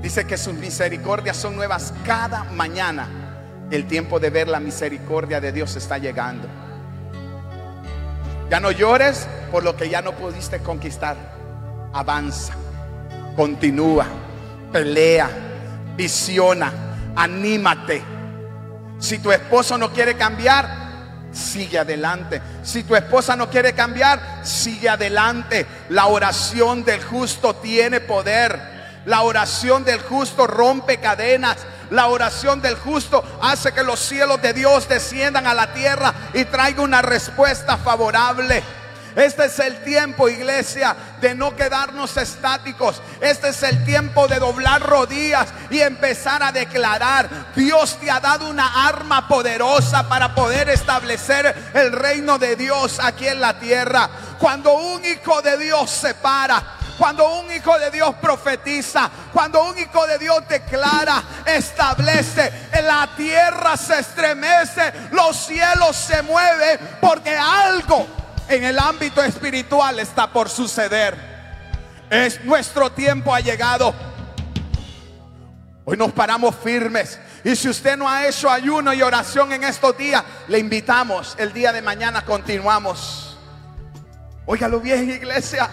Dice 0.00 0.28
que 0.28 0.38
sus 0.38 0.54
misericordias 0.54 1.36
son 1.36 1.56
nuevas 1.56 1.92
cada 2.06 2.44
mañana. 2.44 3.19
El 3.70 3.86
tiempo 3.86 4.18
de 4.18 4.30
ver 4.30 4.48
la 4.48 4.60
misericordia 4.60 5.40
de 5.40 5.52
Dios 5.52 5.76
está 5.76 5.98
llegando. 5.98 6.48
Ya 8.50 8.58
no 8.60 8.70
llores 8.70 9.28
por 9.52 9.62
lo 9.62 9.76
que 9.76 9.88
ya 9.88 10.02
no 10.02 10.12
pudiste 10.12 10.58
conquistar. 10.58 11.16
Avanza, 11.92 12.54
continúa, 13.36 14.06
pelea, 14.72 15.30
visiona 15.96 16.90
anímate. 17.16 18.02
Si 18.98 19.18
tu 19.18 19.32
esposo 19.32 19.78
no 19.78 19.92
quiere 19.92 20.14
cambiar, 20.14 20.68
sigue 21.32 21.78
adelante. 21.78 22.40
Si 22.62 22.82
tu 22.82 22.94
esposa 22.94 23.36
no 23.36 23.48
quiere 23.48 23.72
cambiar, 23.72 24.40
sigue 24.42 24.88
adelante. 24.88 25.66
La 25.88 26.06
oración 26.06 26.84
del 26.84 27.02
justo 27.02 27.56
tiene 27.56 28.00
poder. 28.00 28.80
La 29.06 29.22
oración 29.22 29.84
del 29.84 30.00
justo 30.00 30.46
rompe 30.46 30.98
cadenas. 30.98 31.58
La 31.90 32.06
oración 32.06 32.62
del 32.62 32.76
justo 32.76 33.24
hace 33.42 33.72
que 33.72 33.82
los 33.82 34.00
cielos 34.00 34.40
de 34.40 34.52
Dios 34.52 34.88
desciendan 34.88 35.46
a 35.46 35.54
la 35.54 35.72
tierra 35.72 36.14
y 36.32 36.44
traiga 36.44 36.82
una 36.82 37.02
respuesta 37.02 37.76
favorable. 37.76 38.62
Este 39.16 39.46
es 39.46 39.58
el 39.58 39.82
tiempo, 39.82 40.28
iglesia, 40.28 40.94
de 41.20 41.34
no 41.34 41.56
quedarnos 41.56 42.16
estáticos. 42.16 43.02
Este 43.20 43.48
es 43.48 43.62
el 43.64 43.84
tiempo 43.84 44.28
de 44.28 44.38
doblar 44.38 44.82
rodillas 44.82 45.48
y 45.68 45.80
empezar 45.80 46.42
a 46.42 46.52
declarar, 46.52 47.28
Dios 47.56 47.98
te 48.00 48.10
ha 48.10 48.20
dado 48.20 48.48
una 48.48 48.86
arma 48.86 49.26
poderosa 49.26 50.08
para 50.08 50.34
poder 50.34 50.68
establecer 50.68 51.72
el 51.74 51.92
reino 51.92 52.38
de 52.38 52.54
Dios 52.54 53.00
aquí 53.02 53.26
en 53.26 53.40
la 53.40 53.58
tierra. 53.58 54.08
Cuando 54.38 54.74
un 54.74 55.04
hijo 55.04 55.42
de 55.42 55.58
Dios 55.58 55.90
se 55.90 56.14
para, 56.14 56.62
cuando 57.00 57.40
un 57.40 57.50
hijo 57.50 57.78
de 57.78 57.90
Dios 57.90 58.14
profetiza, 58.20 59.10
cuando 59.32 59.64
un 59.64 59.78
hijo 59.78 60.06
de 60.06 60.18
Dios 60.18 60.46
declara, 60.46 61.22
establece, 61.46 62.52
la 62.82 63.08
tierra 63.16 63.74
se 63.78 64.00
estremece, 64.00 64.92
los 65.10 65.34
cielos 65.34 65.96
se 65.96 66.20
mueven, 66.20 66.78
porque 67.00 67.34
algo 67.34 68.06
en 68.46 68.64
el 68.64 68.78
ámbito 68.78 69.22
espiritual 69.22 69.98
está 69.98 70.30
por 70.30 70.50
suceder. 70.50 71.16
Es 72.10 72.44
nuestro 72.44 72.92
tiempo 72.92 73.34
ha 73.34 73.40
llegado. 73.40 73.94
Hoy 75.86 75.96
nos 75.96 76.12
paramos 76.12 76.54
firmes. 76.54 77.18
Y 77.42 77.56
si 77.56 77.70
usted 77.70 77.96
no 77.96 78.10
ha 78.10 78.28
hecho 78.28 78.50
ayuno 78.50 78.92
y 78.92 79.00
oración 79.00 79.54
en 79.54 79.64
estos 79.64 79.96
días, 79.96 80.22
le 80.48 80.58
invitamos. 80.58 81.34
El 81.38 81.54
día 81.54 81.72
de 81.72 81.80
mañana 81.80 82.26
continuamos. 82.26 83.38
Óigalo 84.44 84.80
bien, 84.80 85.08
iglesia. 85.08 85.70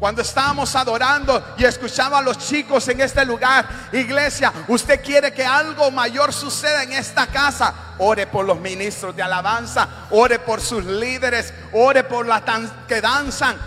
Cuando 0.00 0.22
estábamos 0.22 0.74
adorando 0.76 1.54
y 1.58 1.64
escuchaba 1.66 2.18
a 2.18 2.22
los 2.22 2.38
chicos 2.38 2.88
en 2.88 3.02
este 3.02 3.22
lugar, 3.26 3.68
iglesia, 3.92 4.50
usted 4.68 5.04
quiere 5.04 5.30
que 5.30 5.44
algo 5.44 5.90
mayor 5.90 6.32
suceda 6.32 6.84
en 6.84 6.94
esta 6.94 7.26
casa. 7.26 7.74
Ore 7.98 8.26
por 8.26 8.46
los 8.46 8.58
ministros 8.58 9.14
de 9.14 9.22
alabanza, 9.22 10.06
ore 10.10 10.38
por 10.38 10.62
sus 10.62 10.86
líderes, 10.86 11.52
ore 11.74 12.02
por 12.04 12.26
las 12.26 12.42
que 12.88 13.02
danzan, 13.02 13.58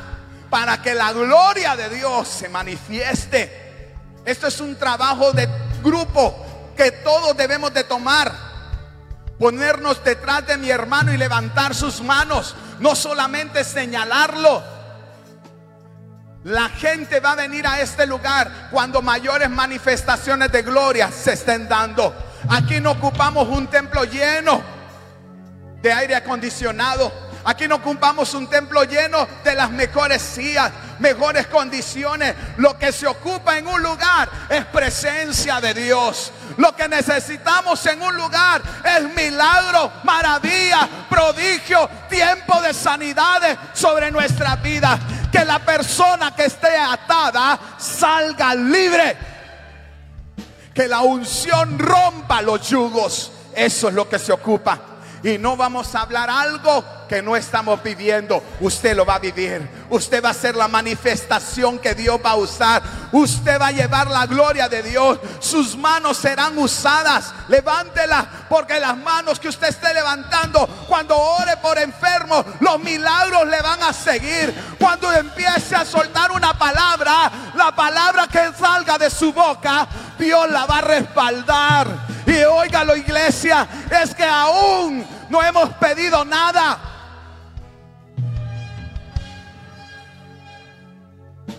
para 0.50 0.82
que 0.82 0.96
la 0.96 1.14
gloria 1.14 1.76
de 1.76 1.90
Dios 1.90 2.28
se 2.30 2.50
manifieste. 2.50 3.94
Esto 4.26 4.48
es 4.48 4.60
un 4.60 4.76
trabajo 4.76 5.34
de 5.34 5.48
grupo 5.84 6.74
que 6.76 6.92
todos 6.92 7.38
debemos 7.38 7.72
de 7.76 7.84
tomar. 7.84 8.34
Ponernos 9.38 10.04
detrás 10.04 10.48
de 10.48 10.58
mi 10.58 10.72
hermano 10.72 11.14
y 11.14 11.18
levantar 11.18 11.76
sus 11.76 12.02
manos. 12.02 12.56
No 12.80 12.96
solamente 12.96 13.64
señalarlo, 13.64 14.73
La 16.44 16.68
gente 16.68 17.22
va 17.22 17.32
a 17.32 17.36
venir 17.36 17.66
a 17.66 17.80
este 17.80 18.06
lugar 18.06 18.68
cuando 18.70 19.02
mayores 19.02 19.50
manifestaciones 19.50 20.52
de 20.52 20.62
gloria 20.62 21.10
se 21.10 21.34
estén 21.34 21.70
dando. 21.70 22.14
Aquí 22.50 22.82
no 22.82 22.92
ocupamos 22.92 23.48
un 23.48 23.68
templo 23.68 24.04
lleno 24.04 24.62
de 25.82 25.94
aire 25.94 26.16
acondicionado. 26.16 27.12
Aquí 27.46 27.68
no 27.68 27.76
ocupamos 27.76 28.34
un 28.36 28.48
templo 28.48 28.84
lleno 28.86 29.28
de 29.44 29.54
las 29.54 29.70
mejores 29.70 30.22
sillas, 30.22 30.72
mejores 31.00 31.48
condiciones. 31.48 32.34
Lo 32.58 32.78
que 32.78 32.94
se 32.94 33.06
ocupa 33.06 33.58
en 33.58 33.68
un 33.68 33.82
lugar 33.82 34.30
es 34.50 34.64
presencia 34.66 35.60
de 35.60 35.74
Dios. 35.74 36.32
Lo 36.56 36.74
que 36.74 36.88
necesitamos 36.88 37.86
en 37.86 38.02
un 38.02 38.16
lugar 38.16 38.62
es 38.86 39.14
milagro, 39.14 39.92
maravilla, 40.04 40.88
prodigio, 41.10 41.90
tiempo 42.10 42.62
de 42.62 42.74
sanidades 42.74 43.58
sobre 43.74 44.10
nuestra 44.10 44.56
vida. 44.56 44.98
Que 45.30 45.44
la 45.44 45.60
persona 45.60 46.34
que 46.34 46.46
esté 46.46 46.78
atada 46.78 47.60
salga 47.78 48.56
libre. 48.56 49.18
Que 50.74 50.88
la 50.88 51.02
unción 51.02 51.78
rompa 51.78 52.42
los 52.42 52.70
yugos. 52.70 53.34
Eso 53.54 53.90
es 53.90 53.94
lo 53.94 54.08
que 54.08 54.18
se 54.18 54.32
ocupa. 54.32 54.80
Y 55.24 55.38
no 55.38 55.56
vamos 55.56 55.94
a 55.96 56.02
hablar 56.02 56.30
algo 56.30 56.84
que 57.08 57.22
no 57.22 57.36
estamos 57.36 57.82
viviendo. 57.84 58.44
Usted 58.60 58.96
lo 58.96 59.06
va 59.06 59.16
a 59.16 59.20
vivir. 59.20 59.68
Usted 59.90 60.24
va 60.24 60.30
a 60.30 60.34
ser 60.34 60.56
la 60.56 60.68
manifestación 60.68 61.80
que 61.80 61.94
Dios 61.94 62.20
va 62.24 62.32
a 62.32 62.36
usar. 62.36 62.82
Usted 63.12 63.60
va 63.60 63.68
a 63.68 63.72
llevar 63.72 64.10
la 64.10 64.26
gloria 64.26 64.68
de 64.70 64.84
Dios. 64.84 65.20
Sus 65.40 65.78
manos 65.78 66.18
serán 66.18 66.58
usadas. 66.58 67.34
Levántela 67.48 68.28
porque 68.50 68.80
las 68.80 68.98
manos 68.98 69.40
que 69.40 69.50
usted 69.50 69.70
esté 69.70 69.94
levantando 69.94 70.68
cuando 70.88 71.18
ore 71.18 71.58
por 71.58 71.78
enfermos, 71.78 72.46
los 72.60 72.80
milagros 72.80 73.48
le 73.48 73.62
van 73.62 73.82
a 73.84 73.94
seguir. 73.94 74.54
Cuando 74.80 75.12
empiece 75.12 75.76
a 75.76 75.86
soltar 75.86 76.32
una 76.32 76.58
palabra, 76.58 77.32
la 77.56 77.76
palabra 77.76 78.28
que 78.28 78.52
salga 78.58 78.98
de 78.98 79.10
su 79.10 79.34
boca, 79.34 79.88
Dios 80.18 80.50
la 80.50 80.66
va 80.66 80.78
a 80.80 80.82
respaldar. 80.82 81.88
Y 82.26 82.44
óigalo 82.44 82.96
iglesia, 82.96 83.68
es 84.02 84.16
que 84.16 84.24
aún 84.24 85.06
no 85.34 85.42
hemos 85.42 85.70
pedido 85.78 86.24
nada. 86.24 86.80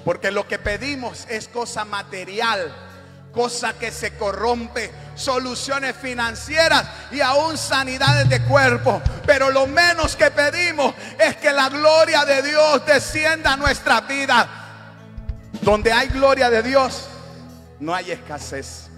Porque 0.04 0.30
lo 0.30 0.46
que 0.46 0.60
pedimos 0.60 1.26
es 1.28 1.48
cosa 1.48 1.84
material, 1.84 2.72
cosa 3.32 3.72
que 3.72 3.90
se 3.90 4.16
corrompe, 4.16 4.92
soluciones 5.16 5.96
financieras 5.96 6.86
y 7.10 7.20
aún 7.20 7.58
sanidades 7.58 8.28
de 8.28 8.44
cuerpo. 8.44 9.02
Pero 9.26 9.50
lo 9.50 9.66
menos 9.66 10.14
que 10.14 10.30
pedimos 10.30 10.94
es 11.18 11.34
que 11.36 11.52
la 11.52 11.68
gloria 11.68 12.24
de 12.24 12.42
Dios 12.42 12.86
descienda 12.86 13.54
a 13.54 13.56
nuestra 13.56 14.02
vida. 14.02 14.48
Donde 15.62 15.92
hay 15.92 16.08
gloria 16.08 16.48
de 16.48 16.62
Dios, 16.62 17.08
no 17.80 17.92
hay 17.92 18.12
escasez. 18.12 18.88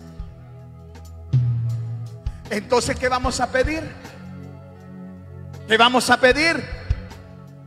Entonces, 2.51 2.99
¿qué 2.99 3.09
vamos 3.09 3.41
a 3.41 3.51
pedir? 3.51 4.05
¿Qué 5.68 5.76
vamos 5.76 6.08
a 6.10 6.20
pedir? 6.20 6.64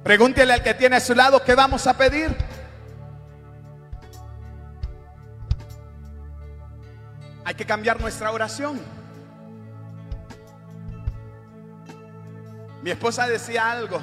Pregúntele 0.03 0.53
al 0.53 0.63
que 0.63 0.73
tiene 0.73 0.95
a 0.95 0.99
su 1.01 1.13
lado, 1.13 1.43
¿qué 1.43 1.53
vamos 1.53 1.85
a 1.85 1.97
pedir? 1.97 2.33
Hay 7.43 7.55
que 7.55 7.65
cambiar 7.65 7.99
nuestra 7.99 8.31
oración. 8.31 8.79
Mi 12.81 12.91
esposa 12.91 13.27
decía 13.27 13.69
algo. 13.69 14.01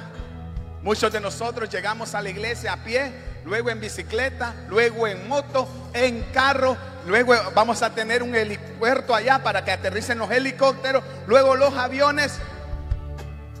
Muchos 0.83 1.11
de 1.11 1.19
nosotros 1.19 1.67
llegamos 1.67 2.13
a 2.13 2.21
la 2.21 2.29
iglesia 2.29 2.73
a 2.73 2.83
pie, 2.83 3.11
luego 3.45 3.71
en 3.71 3.79
bicicleta, 3.79 4.53
luego 4.69 5.07
en 5.07 5.27
moto, 5.27 5.67
en 5.93 6.21
carro, 6.31 6.77
luego 7.07 7.33
vamos 7.55 7.81
a 7.81 7.89
tener 7.89 8.21
un 8.21 8.35
helipuerto 8.35 9.15
allá 9.15 9.41
para 9.41 9.65
que 9.65 9.71
aterricen 9.71 10.19
los 10.19 10.29
helicópteros, 10.29 11.03
luego 11.25 11.55
los 11.55 11.73
aviones. 11.73 12.39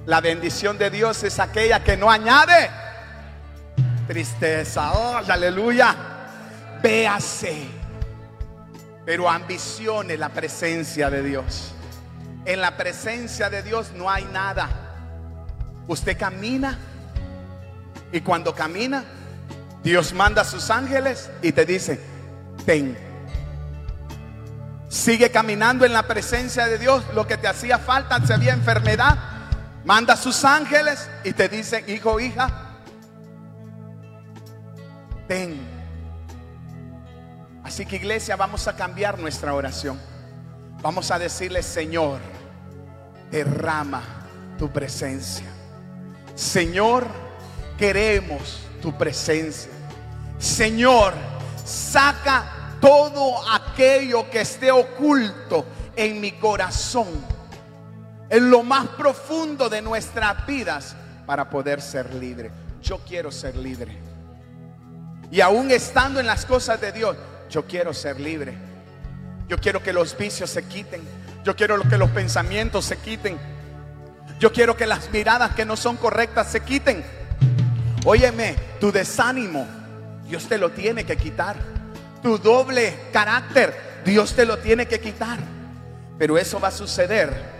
La 0.07 0.21
bendición 0.21 0.77
de 0.77 0.89
Dios 0.89 1.21
es 1.23 1.37
aquella 1.37 1.83
que 1.83 1.97
no 1.97 2.09
añade 2.09 2.69
tristeza. 4.07 4.93
Oh, 4.93 5.17
aleluya. 5.17 5.93
Véase. 6.81 7.67
Pero 9.05 9.29
ambicione 9.29 10.15
la 10.15 10.29
presencia 10.29 11.09
de 11.09 11.23
Dios. 11.23 11.73
En 12.45 12.61
la 12.61 12.77
presencia 12.77 13.49
de 13.49 13.61
Dios 13.63 13.91
no 13.97 14.09
hay 14.09 14.23
nada. 14.31 14.69
Usted 15.89 16.17
camina 16.17 16.79
y 18.13 18.21
cuando 18.21 18.55
camina, 18.55 19.03
Dios 19.83 20.13
manda 20.13 20.43
a 20.43 20.45
sus 20.45 20.69
ángeles 20.69 21.29
y 21.41 21.51
te 21.51 21.65
dice, 21.65 21.99
ten. 22.65 22.97
Sigue 24.87 25.31
caminando 25.31 25.83
en 25.83 25.91
la 25.91 26.03
presencia 26.03 26.65
de 26.65 26.77
Dios. 26.77 27.03
Lo 27.13 27.27
que 27.27 27.35
te 27.35 27.49
hacía 27.49 27.77
falta, 27.77 28.25
si 28.25 28.31
había 28.31 28.53
enfermedad, 28.53 29.36
manda 29.87 30.15
a 30.15 30.17
sus 30.17 30.43
ángeles 30.43 31.09
y 31.23 31.31
te 31.31 31.47
dice, 31.47 31.81
hijo, 31.87 32.19
hija, 32.19 32.75
ten. 35.29 35.57
Así 37.63 37.85
que 37.85 37.95
iglesia, 37.95 38.35
vamos 38.35 38.67
a 38.67 38.75
cambiar 38.75 39.17
nuestra 39.17 39.53
oración. 39.53 39.97
Vamos 40.81 41.09
a 41.09 41.17
decirle, 41.17 41.63
Señor, 41.63 42.19
derrama 43.31 44.03
tu 44.59 44.69
presencia. 44.69 45.47
Señor, 46.35 47.07
queremos 47.77 48.59
tu 48.81 48.97
presencia. 48.97 49.71
Señor, 50.37 51.13
saca 51.63 52.75
todo 52.81 53.49
aquello 53.49 54.29
que 54.29 54.41
esté 54.41 54.69
oculto 54.69 55.65
en 55.95 56.19
mi 56.19 56.33
corazón, 56.33 57.07
en 58.29 58.49
lo 58.49 58.63
más 58.63 58.87
profundo 58.89 59.69
de 59.69 59.81
nuestras 59.81 60.45
vidas, 60.45 60.95
para 61.27 61.49
poder 61.49 61.81
ser 61.81 62.13
libre. 62.15 62.49
Yo 62.81 62.99
quiero 62.99 63.31
ser 63.31 63.55
libre. 63.55 63.97
Y 65.29 65.41
aún 65.41 65.69
estando 65.69 66.19
en 66.19 66.25
las 66.25 66.45
cosas 66.45 66.79
de 66.79 66.93
Dios, 66.93 67.17
yo 67.49 67.65
quiero 67.65 67.93
ser 67.93 68.19
libre. 68.19 68.57
Yo 69.49 69.57
quiero 69.57 69.83
que 69.83 69.93
los 69.93 70.17
vicios 70.17 70.49
se 70.49 70.63
quiten. 70.63 71.01
Yo 71.43 71.55
quiero 71.55 71.81
que 71.81 71.97
los 71.97 72.09
pensamientos 72.11 72.85
se 72.85 72.97
quiten. 72.97 73.37
Yo 74.39 74.53
quiero 74.53 74.77
que 74.77 74.87
las 74.87 75.11
miradas 75.11 75.53
que 75.53 75.65
no 75.65 75.75
son 75.75 75.97
correctas 75.97 76.49
se 76.49 76.61
quiten. 76.61 77.03
Óyeme, 78.05 78.55
tu 78.79 78.91
desánimo, 78.91 79.67
Dios 80.27 80.47
te 80.47 80.57
lo 80.57 80.71
tiene 80.71 81.05
que 81.05 81.17
quitar. 81.17 81.57
Tu 82.23 82.37
doble 82.37 82.97
carácter, 83.11 84.01
Dios 84.05 84.33
te 84.33 84.45
lo 84.45 84.59
tiene 84.59 84.87
que 84.87 85.01
quitar. 85.01 85.39
Pero 86.17 86.37
eso 86.37 86.59
va 86.59 86.69
a 86.69 86.71
suceder 86.71 87.56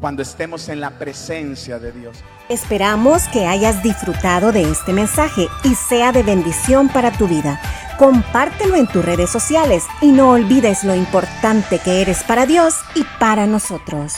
cuando 0.00 0.22
estemos 0.22 0.68
en 0.68 0.80
la 0.80 0.98
presencia 0.98 1.78
de 1.78 1.92
Dios. 1.92 2.18
Esperamos 2.48 3.28
que 3.28 3.46
hayas 3.46 3.82
disfrutado 3.82 4.52
de 4.52 4.70
este 4.70 4.92
mensaje 4.92 5.48
y 5.64 5.74
sea 5.74 6.12
de 6.12 6.22
bendición 6.22 6.88
para 6.88 7.12
tu 7.12 7.28
vida. 7.28 7.60
Compártelo 7.98 8.76
en 8.76 8.86
tus 8.86 9.04
redes 9.04 9.30
sociales 9.30 9.84
y 10.00 10.12
no 10.12 10.30
olvides 10.30 10.84
lo 10.84 10.94
importante 10.94 11.78
que 11.78 12.00
eres 12.00 12.22
para 12.22 12.46
Dios 12.46 12.76
y 12.94 13.04
para 13.18 13.46
nosotros. 13.46 14.14